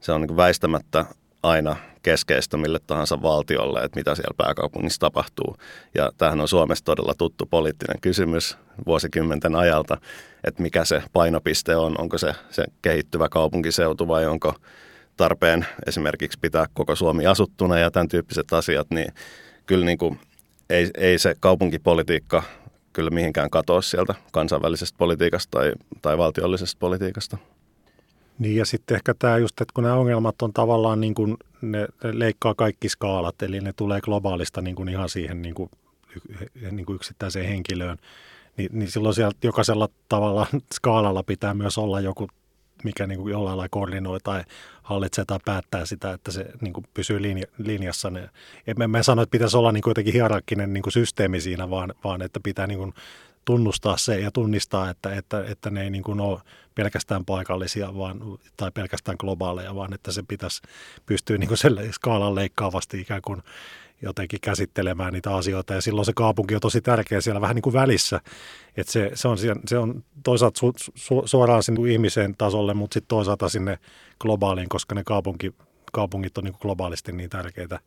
[0.00, 1.04] se on niin väistämättä
[1.42, 5.56] aina keskeistä mille tahansa valtiolle, että mitä siellä pääkaupungissa tapahtuu.
[5.94, 9.96] Ja tämähän on Suomessa todella tuttu poliittinen kysymys vuosikymmenten ajalta,
[10.44, 14.54] että mikä se painopiste on, onko se, se kehittyvä kaupunkiseutu vai onko
[15.16, 19.12] tarpeen esimerkiksi pitää koko Suomi asuttuna ja tämän tyyppiset asiat, niin
[19.66, 20.20] kyllä niin kuin
[20.70, 22.42] ei, ei se kaupunkipolitiikka
[22.92, 27.38] kyllä mihinkään katoa sieltä kansainvälisestä politiikasta tai, tai valtiollisesta politiikasta.
[28.38, 31.36] Niin ja sitten ehkä tämä just, että kun nämä ongelmat on tavallaan niin kuin,
[31.72, 35.70] ne, ne leikkaa kaikki skaalat, eli ne tulee globaalista niin kuin ihan siihen niin kuin,
[36.70, 37.98] niin kuin yksittäiseen henkilöön,
[38.56, 42.28] niin, niin silloin sieltä jokaisella tavalla skaalalla pitää myös olla joku
[42.84, 44.44] mikä niin kuin jollain lailla koordinoi tai
[44.82, 48.10] hallitsee tai päättää sitä, että se niin kuin pysyy linja, linjassa.
[48.10, 48.30] Ne,
[48.66, 51.94] en mä sano, että pitäisi olla niin kuin jotenkin hierarkkinen niin kuin systeemi siinä, vaan,
[52.04, 52.94] vaan että pitää niin kuin
[53.44, 56.40] tunnustaa se ja tunnistaa, että, että, että ne ei niin kuin ole
[56.74, 58.20] pelkästään paikallisia vaan,
[58.56, 60.62] tai pelkästään globaaleja, vaan että se pitäisi
[61.06, 63.42] pystyä niin kuin skaalan leikkaavasti ikään kuin
[64.02, 65.74] jotenkin käsittelemään niitä asioita.
[65.74, 68.20] Ja silloin se kaupunki on tosi tärkeä siellä vähän niin kuin välissä.
[68.76, 73.08] Että se, se, on, se on toisaalta su, su, suoraan sinne ihmisen tasolle, mutta sitten
[73.08, 73.78] toisaalta sinne
[74.20, 75.54] globaaliin, koska ne kaupunki,
[75.92, 77.80] kaupungit on niin kuin globaalisti niin tärkeitä,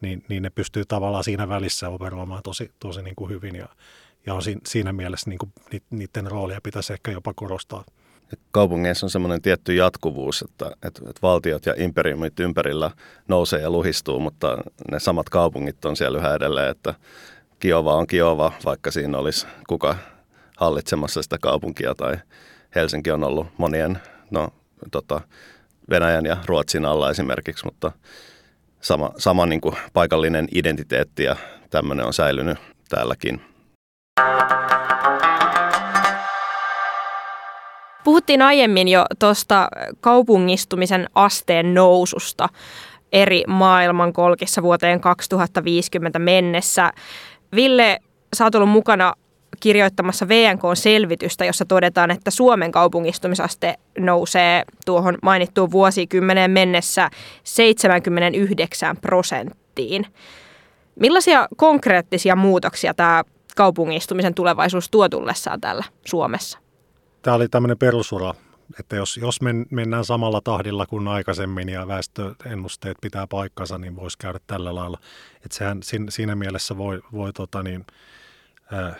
[0.00, 3.54] niin, niin ne pystyy tavallaan siinä välissä operoimaan tosi, tosi niin kuin hyvin.
[3.54, 3.68] Ja,
[4.26, 5.52] ja on siinä mielessä niin kuin
[5.90, 7.84] niiden roolia pitäisi ehkä jopa korostaa
[8.50, 12.90] kaupungeissa on semmoinen tietty jatkuvuus, että, että, että valtiot ja imperiumit ympärillä
[13.28, 14.58] nousee ja luhistuu, mutta
[14.90, 16.94] ne samat kaupungit on siellä yhä edelleen, että
[17.58, 19.96] Kiova on Kiova, vaikka siinä olisi kuka
[20.56, 22.16] hallitsemassa sitä kaupunkia tai
[22.74, 23.98] Helsinki on ollut monien,
[24.30, 24.48] no
[24.90, 25.20] tota,
[25.90, 27.92] Venäjän ja Ruotsin alla esimerkiksi, mutta
[28.80, 31.36] sama, sama niin kuin paikallinen identiteetti ja
[31.70, 32.58] tämmöinen on säilynyt
[32.88, 33.40] täälläkin.
[38.04, 39.68] Puhuttiin aiemmin jo tuosta
[40.00, 42.48] kaupungistumisen asteen noususta
[43.12, 46.92] eri maailmankolkissa vuoteen 2050 mennessä.
[47.54, 47.98] Ville,
[48.36, 49.14] sä oot ollut mukana
[49.60, 57.10] kirjoittamassa VNK-selvitystä, jossa todetaan, että Suomen kaupungistumisaste nousee tuohon mainittuun vuosikymmeneen mennessä
[57.44, 60.06] 79 prosenttiin.
[61.00, 63.24] Millaisia konkreettisia muutoksia tämä
[63.56, 66.63] kaupungistumisen tulevaisuus tuo tullessaan täällä Suomessa?
[67.24, 68.34] Tämä oli tämmöinen perusura,
[68.80, 74.18] että jos, jos men, mennään samalla tahdilla kuin aikaisemmin ja väestöennusteet pitää paikkansa, niin voisi
[74.18, 74.98] käydä tällä lailla.
[75.36, 77.86] Että sehän siinä mielessä voi, voi tota niin,
[78.72, 78.96] äh,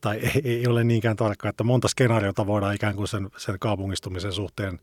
[0.00, 4.32] tai ei, ei ole niinkään tarkkaa, että monta skenaariota voidaan ikään kuin sen, sen kaupungistumisen
[4.32, 4.80] suhteen,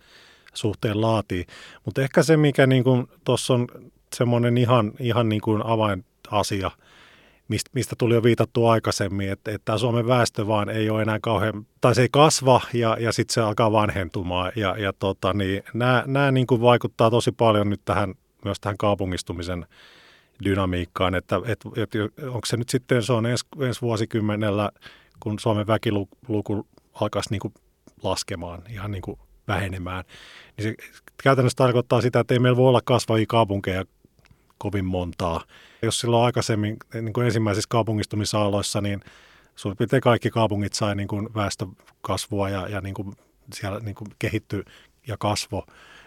[0.53, 1.43] suhteen laatia.
[1.85, 2.83] Mutta ehkä se, mikä niin
[3.23, 3.67] tuossa on
[4.15, 6.71] semmoinen ihan, ihan niin kuin avainasia–
[7.73, 11.95] mistä, tuli jo viitattu aikaisemmin, että, että Suomen väestö vaan ei ole enää kauhean, tai
[11.95, 14.51] se ei kasva ja, ja sitten se alkaa vanhentumaan.
[14.55, 18.13] Ja, ja tota, niin, nämä, nämä niin kuin vaikuttaa tosi paljon nyt tähän,
[18.45, 19.65] myös tähän kaupungistumisen
[20.43, 21.97] dynamiikkaan, että, että, että
[22.27, 24.71] onko se nyt sitten, se on ensi, ensi vuosikymmenellä,
[25.19, 27.53] kun Suomen väkiluku alkaisi niin kuin
[28.03, 30.03] laskemaan, ihan niin kuin vähenemään,
[30.57, 30.75] niin se
[31.23, 33.85] käytännössä tarkoittaa sitä, että ei meillä voi olla kasvavia kaupunkeja
[34.61, 35.43] kovin montaa.
[35.81, 38.99] Jos silloin aikaisemmin niin kuin ensimmäisissä kaupungistumisaaloissa, niin
[39.55, 43.13] suurin piirtein kaikki kaupungit sai niin kuin väestökasvua ja, ja niin kuin
[43.53, 44.63] siellä niin kuin kehittyi
[45.07, 45.65] ja kasvo,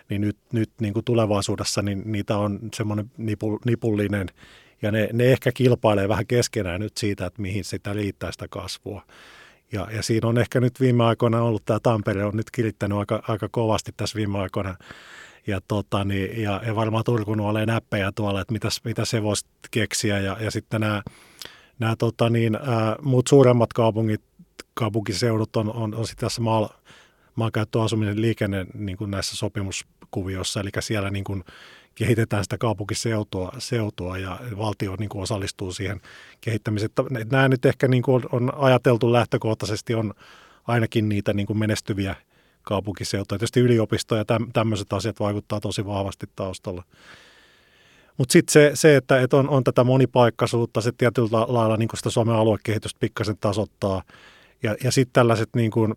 [0.09, 4.28] niin nyt, nyt niin kuin tulevaisuudessa niin niitä on semmoinen nipul, nipullinen
[4.82, 9.02] ja ne, ne ehkä kilpailee vähän keskenään nyt siitä, että mihin sitä riittää sitä kasvua.
[9.72, 13.22] Ja, ja siinä on ehkä nyt viime aikoina ollut tämä Tampere on nyt kirittänyt aika,
[13.28, 14.76] aika kovasti tässä viime aikoina
[15.47, 19.47] ja, tota, niin, ja, ja varmaan Turku nuolee näppejä tuolla, että mitäs, mitä se voisi
[19.70, 20.20] keksiä.
[20.20, 21.03] Ja, ja sitten nämä,
[21.78, 24.22] nämä tota, niin, ää, muut suuremmat kaupungit,
[24.74, 26.68] kaupunkiseudut on, on, on sitten tässä maal,
[27.34, 31.45] maankäyttö, asuminen, liikenne niin kuin näissä sopimuskuvioissa, eli siellä niin kuin
[31.95, 36.01] kehitetään sitä kaupunkiseutua seutua ja valtio niin kuin osallistuu siihen
[36.40, 36.90] kehittämiseen.
[37.30, 40.14] Nämä nyt ehkä niin kuin on, on ajateltu lähtökohtaisesti on
[40.66, 42.16] ainakin niitä niin kuin menestyviä–
[42.64, 43.38] kaupunkiseutuja.
[43.38, 46.84] Tietysti yliopisto ja tämmöiset asiat vaikuttaa tosi vahvasti taustalla.
[48.18, 52.10] Mutta sitten se, se, että et on, on tätä monipaikkaisuutta, se tietyllä lailla niin sitä
[52.10, 54.02] Suomen aluekehitystä pikkasen tasoittaa.
[54.62, 55.94] Ja, ja sitten tällaiset, niin kuin,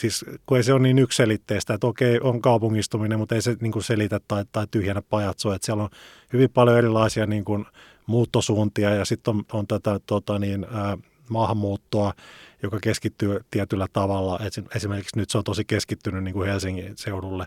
[0.00, 3.82] siis kun ei se ole niin ykselitteistä, että okei, on kaupungistuminen, mutta ei se niin
[3.82, 5.54] selitä tai, tai tyhjänä pajatsoa.
[5.54, 5.90] Että siellä on
[6.32, 7.66] hyvin paljon erilaisia niin kuin,
[8.08, 10.98] muuttosuuntia ja sitten on, on tätä tota, niin, ää,
[11.30, 12.14] maahanmuuttoa,
[12.62, 14.40] joka keskittyy tietyllä tavalla.
[14.74, 17.46] Esimerkiksi nyt se on tosi keskittynyt niin kuin Helsingin seudulle,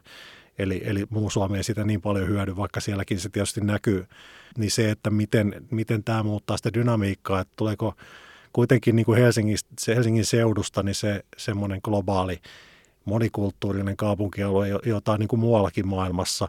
[0.57, 4.07] eli, eli muu Suomi ei sitä niin paljon hyödy, vaikka sielläkin se tietysti näkyy.
[4.57, 7.93] Niin se, että miten, miten tämä muuttaa sitä dynamiikkaa, että tuleeko
[8.53, 9.57] kuitenkin niin kuin Helsingin,
[9.87, 12.41] Helsingin seudusta niin se semmoinen globaali
[13.05, 16.47] monikulttuurinen kaupunkialue, jota on niin kuin muuallakin maailmassa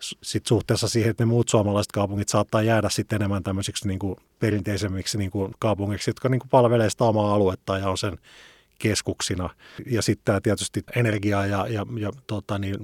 [0.00, 4.16] sit suhteessa siihen, että ne muut suomalaiset kaupungit saattaa jäädä sitten enemmän tämmöisiksi niin kuin
[4.38, 8.18] perinteisemmiksi niin kuin kaupungeiksi, jotka niin kuin palvelee sitä omaa aluetta ja on sen
[8.78, 9.50] keskuksina.
[9.86, 12.78] Ja sitten tämä tietysti energia ja, ja, ja tota niin,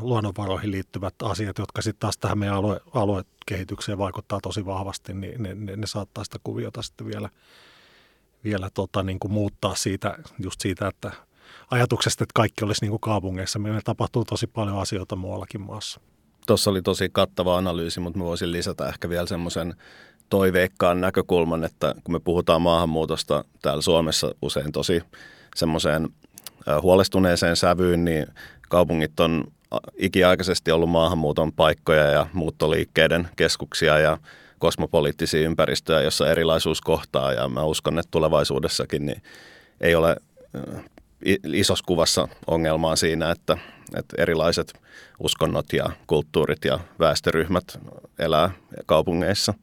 [0.00, 5.54] luonnonvaroihin liittyvät asiat, jotka sitten taas tähän meidän alue, aluekehitykseen vaikuttaa tosi vahvasti, niin ne,
[5.54, 7.28] ne, ne saattaa sitä kuviota sitten vielä,
[8.44, 11.12] vielä tota niin kuin muuttaa siitä, just siitä, että
[11.70, 13.58] ajatuksesta, että kaikki olisi niin kuin kaupungeissa.
[13.58, 16.00] Meillä tapahtuu tosi paljon asioita muuallakin maassa.
[16.46, 19.74] Tuossa oli tosi kattava analyysi, mutta mä voisin lisätä ehkä vielä semmoisen
[20.30, 25.02] toiveikkaan näkökulman, että kun me puhutaan maahanmuutosta täällä Suomessa usein tosi
[25.56, 26.08] semmoiseen
[26.82, 28.26] huolestuneeseen sävyyn, niin
[28.68, 29.44] kaupungit on
[29.96, 34.18] ikiaikaisesti ollut maahanmuuton paikkoja ja muuttoliikkeiden keskuksia ja
[34.58, 37.32] kosmopoliittisia ympäristöjä, jossa erilaisuus kohtaa.
[37.32, 39.22] Ja mä uskon, että tulevaisuudessakin niin
[39.80, 40.16] ei ole
[41.44, 43.58] isossa kuvassa ongelmaa siinä, että,
[43.96, 44.80] että erilaiset
[45.18, 47.78] uskonnot ja kulttuurit ja väestöryhmät
[48.18, 48.50] elää
[48.86, 49.54] kaupungeissa.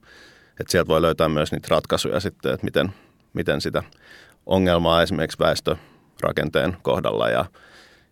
[0.60, 2.94] Että sieltä voi löytää myös niitä ratkaisuja sitten, että miten,
[3.34, 3.84] miten sitä
[4.46, 7.46] ongelmaa esimerkiksi väestörakenteen kohdalla ja,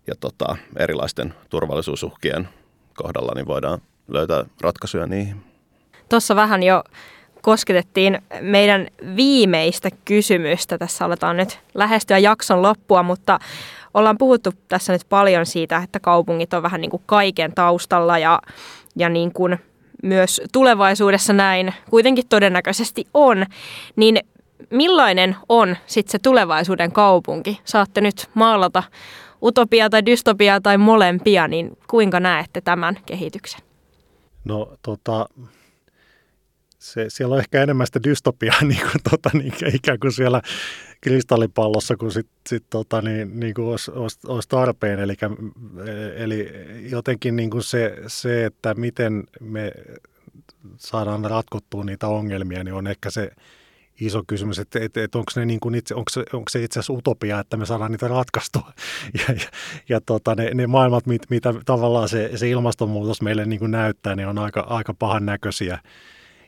[0.08, 2.50] ja tota, erilaisten turvallisuusuhkien
[2.96, 5.44] kohdalla niin voidaan löytää ratkaisuja niihin.
[6.10, 6.84] Tuossa vähän jo
[7.42, 10.78] kosketettiin meidän viimeistä kysymystä.
[10.78, 13.40] Tässä aletaan nyt lähestyä jakson loppua, mutta
[13.94, 18.42] ollaan puhuttu tässä nyt paljon siitä, että kaupungit on vähän niin kuin kaiken taustalla ja,
[18.96, 19.60] ja niin kuin
[20.04, 23.46] myös tulevaisuudessa näin kuitenkin todennäköisesti on.
[23.96, 24.20] Niin
[24.70, 27.60] millainen on sitten se tulevaisuuden kaupunki?
[27.66, 28.84] Saatte nyt maalata
[29.44, 33.62] utopia tai dystopia tai molempia, niin kuinka näette tämän kehityksen?
[34.46, 35.26] No tota,
[36.80, 40.42] se, siellä on ehkä enemmän sitä dystopiaa niin kuin, tota, niin, ikään kuin siellä
[41.02, 45.00] kristallipallossa kuin sit, sit, tota, niin, niin kuin olisi, olisi, olisi tarpeen.
[45.00, 45.16] Eli,
[46.16, 46.50] eli
[46.90, 49.72] jotenkin niin kuin se, se, että miten me
[50.78, 53.32] saadaan ratkottua niitä ongelmia, niin on ehkä se
[54.02, 56.94] iso kysymys, että, että, että onko, ne niin kuin itse, onko, onko se itse asiassa
[56.94, 58.74] utopia, että me saadaan niitä ratkaistua.
[59.20, 59.50] Ja, ja,
[59.90, 64.16] ja tota, ne, ne maailmat, mit, mitä tavallaan se, se ilmastonmuutos meille niin kuin näyttää,
[64.16, 65.80] niin on aika, aika pahan näköisiä.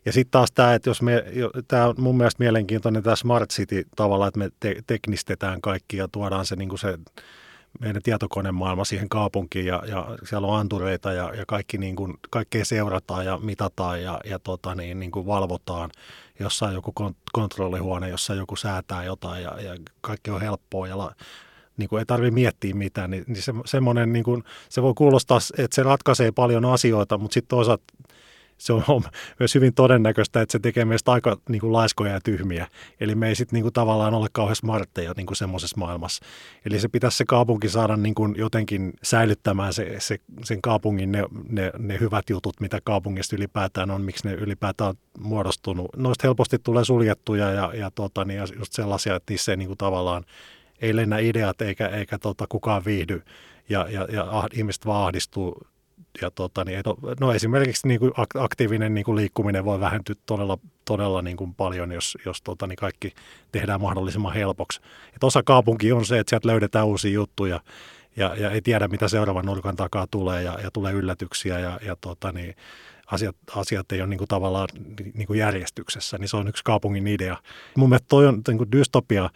[0.06, 1.24] Ja sitten taas tämä, että jos me,
[1.68, 6.08] tämä on mun mielestä mielenkiintoinen tämä Smart City tavalla, että me te, teknistetään kaikki ja
[6.08, 6.98] tuodaan se, niin kuin se
[7.80, 12.66] meidän tietokonemaailma siihen kaupunkiin ja, ja siellä on antureita ja, ja kaikki niin kuin, kaikkea
[12.66, 15.90] seurataan ja mitataan ja, ja tota niin, niin kuin valvotaan.
[16.40, 16.94] Jossain joku
[17.34, 21.16] kontrollihuone, jossa joku säätää jotain ja, ja kaikki on helppoa ja la,
[21.78, 25.40] niin kuin ei tarvitse miettiä mitään, niin, niin se, semmoinen, niin kuin, se voi kuulostaa,
[25.58, 27.84] että se ratkaisee paljon asioita, mutta sitten toisaalta
[28.62, 29.04] se on
[29.40, 32.68] myös hyvin todennäköistä, että se tekee meistä aika niin kuin laiskoja ja tyhmiä.
[33.00, 36.26] Eli me ei sitten niin tavallaan ole kauhean smartteja niin semmoisessa maailmassa.
[36.66, 41.24] Eli se pitäisi se kaupunki saada niin kuin jotenkin säilyttämään se, se, sen kaupungin ne,
[41.50, 45.88] ne, ne hyvät jutut, mitä kaupungista ylipäätään on, miksi ne ylipäätään on muodostunut.
[45.98, 49.68] Noista helposti tulee suljettuja ja, ja, tota, niin, ja just sellaisia, että niissä ei niin
[49.68, 50.26] kuin tavallaan
[50.82, 53.22] ei lennä ideat eikä, eikä tota, kukaan viihdy
[53.70, 55.68] ja, ja, ja ah, ihmiset vaan ahdistuu
[56.22, 56.82] ja tota, niin,
[57.20, 61.92] no esimerkiksi niin kuin aktiivinen niin kuin liikkuminen voi vähentyä todella, todella niin kuin paljon,
[61.92, 63.14] jos, jos tota, niin kaikki
[63.52, 64.82] tehdään mahdollisimman helpoksi.
[65.16, 67.60] Et osa kaupunki on se, että sieltä löydetään uusia juttuja
[68.16, 71.96] ja, ja ei tiedä, mitä seuraavan nurkan takaa tulee ja, ja tulee yllätyksiä ja, ja
[72.02, 72.56] tota, niin,
[73.12, 74.68] asiat, asiat ei ole niin kuin tavallaan
[75.14, 77.38] niin kuin järjestyksessä, niin se on yksi kaupungin idea.
[77.78, 79.30] Mun mielestä toi on niin kuin dystopia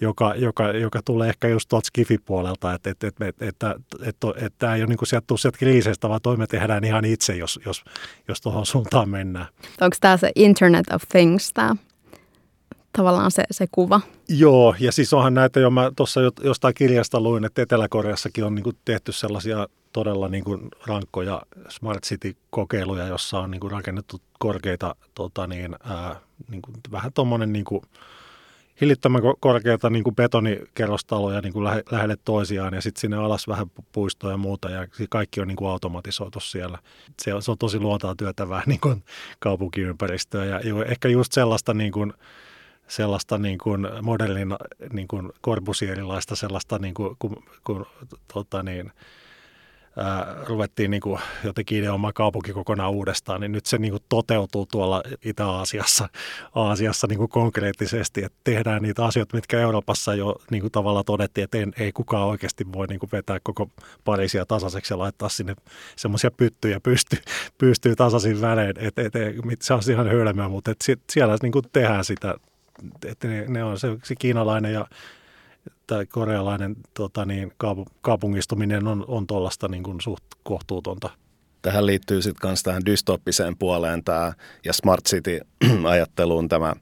[0.00, 4.58] joka, joka, joka tulee ehkä just tuolta Skifi-puolelta, että, että, että, että, että, että, että
[4.58, 7.84] tämä ei ole niin kuin sieltä, sieltä kriiseistä, vaan toimet tehdään ihan itse, jos, jos,
[8.28, 9.46] jos tuohon suuntaan mennään.
[9.80, 11.76] Onko tämä se Internet of Things, tämä
[12.96, 14.00] tavallaan se, se kuva?
[14.28, 18.62] Joo, ja siis onhan näitä jo, mä tuossa jostain kirjasta luin, että Etelä-Koreassakin on niin
[18.62, 24.94] kuin tehty sellaisia todella niin kuin rankkoja Smart City-kokeiluja, jossa on niin kuin rakennettu korkeita,
[25.14, 26.16] tota niin, ää,
[26.50, 27.82] niin kuin, vähän tuommoinen niin kuin,
[28.80, 33.66] hillittömän korkeita niin kuin betonikerrostaloja niin kuin lähe, lähelle toisiaan ja sitten sinne alas vähän
[33.92, 36.78] puistoja ja muuta ja kaikki on niin kuin automatisoitu siellä.
[37.22, 39.04] Se on, se on tosi luontaa työtävää niin kuin
[39.38, 42.12] kaupunkiympäristöä ja ehkä just sellaista niin kuin,
[42.88, 44.54] sellaista niin kuin modernin
[44.92, 45.32] niin kuin
[46.36, 47.86] sellaista niin kuin, kun, kun,
[48.34, 48.92] tota niin,
[50.46, 55.02] ruvettiin niin kuin jotenkin ideoimaan kaupunki kokonaan uudestaan, niin nyt se niin kuin toteutuu tuolla
[55.24, 56.08] Itä-Aasiassa
[56.54, 61.44] Aasiassa niin kuin konkreettisesti, että tehdään niitä asioita, mitkä Euroopassa jo niin kuin tavallaan todettiin,
[61.44, 63.70] että ei, ei kukaan oikeasti voi niin kuin vetää koko
[64.04, 65.56] Pariisia tasaiseksi ja laittaa sinne
[65.96, 67.18] semmoisia pyttyjä pystyy,
[67.58, 71.64] pystyy tasaisin välein, että et, et, se on ihan hölmöä, mutta et siellä niin kuin
[71.72, 72.34] tehdään sitä.
[73.04, 74.86] Että ne, ne on se, se kiinalainen ja
[75.86, 77.52] tai korealainen tota niin,
[78.00, 81.10] kaupungistuminen on, on tuollaista niin kuin suht kohtuutonta.
[81.62, 84.32] Tähän liittyy sitten myös tähän dystoppiseen puoleen tämä
[84.64, 86.72] ja Smart City-ajatteluun tämä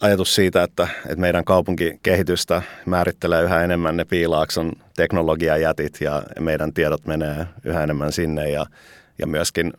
[0.00, 7.06] ajatus siitä, että, että meidän kaupunkikehitystä määrittelee yhä enemmän ne piilaakson teknologiajätit ja meidän tiedot
[7.06, 8.66] menee yhä enemmän sinne ja,
[9.18, 9.72] ja myöskin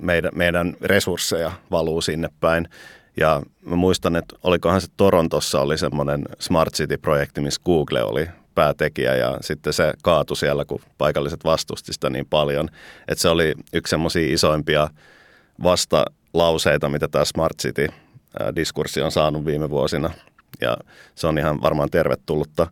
[0.00, 2.68] meidän, meidän resursseja valuu sinne päin.
[3.16, 9.14] Ja mä muistan, että olikohan se Torontossa oli semmoinen Smart City-projekti, missä Google oli päätekijä
[9.14, 12.68] ja sitten se kaatui siellä, kun paikalliset vastusti sitä niin paljon.
[13.08, 14.88] Että se oli yksi semmoisia isoimpia
[15.62, 20.10] vastalauseita, mitä tämä Smart City-diskurssi on saanut viime vuosina.
[20.60, 20.76] Ja
[21.14, 22.66] se on ihan varmaan tervetullutta.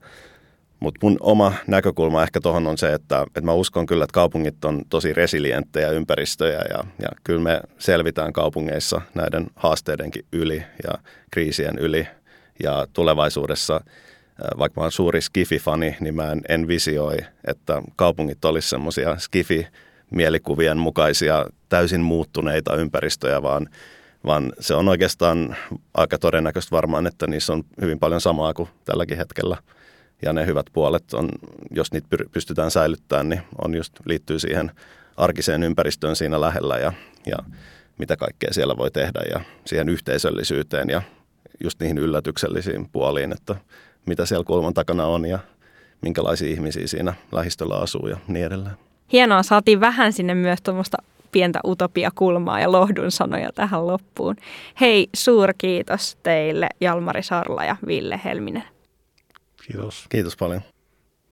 [0.85, 4.64] Mutta mun oma näkökulma ehkä tuohon on se, että, että mä uskon kyllä, että kaupungit
[4.64, 10.99] on tosi resilienttejä ympäristöjä ja, ja kyllä me selvitään kaupungeissa näiden haasteidenkin yli ja
[11.30, 12.09] kriisien yli.
[12.62, 13.80] Ja tulevaisuudessa,
[14.59, 17.16] vaikka mä oon suuri Skifi-fani, niin mä en, en visioi,
[17.47, 23.68] että kaupungit olisi semmoisia Skifi-mielikuvien mukaisia täysin muuttuneita ympäristöjä, vaan
[24.26, 25.57] vaan se on oikeastaan
[25.95, 29.57] aika todennäköistä varmaan, että niissä on hyvin paljon samaa kuin tälläkin hetkellä–
[30.25, 31.29] ja ne hyvät puolet, on,
[31.70, 34.70] jos niitä pystytään säilyttämään, niin on just, liittyy siihen
[35.16, 36.93] arkiseen ympäristöön siinä lähellä ja,
[37.27, 37.37] ja
[37.99, 41.03] mitä kaikkea siellä voi tehdä ja siihen yhteisöllisyyteen ja
[41.64, 43.57] just niihin yllätyksellisiin puoliin, että
[44.07, 45.39] mitä siellä kulman takana on ja
[46.03, 48.77] minkälaisia ihmisiä siinä lähistöllä asuu ja niin edelleen.
[49.12, 50.97] Hienoa, saatiin vähän sinne myös tuommoista
[51.33, 54.37] pientä utopiakulmaa ja lohdun sanoja tähän loppuun.
[54.81, 58.74] Hei, suurkiitos teille Jalmari Sarla ja Ville Helminen.
[59.67, 60.07] Kiitos.
[60.09, 60.62] Kiitos paljon.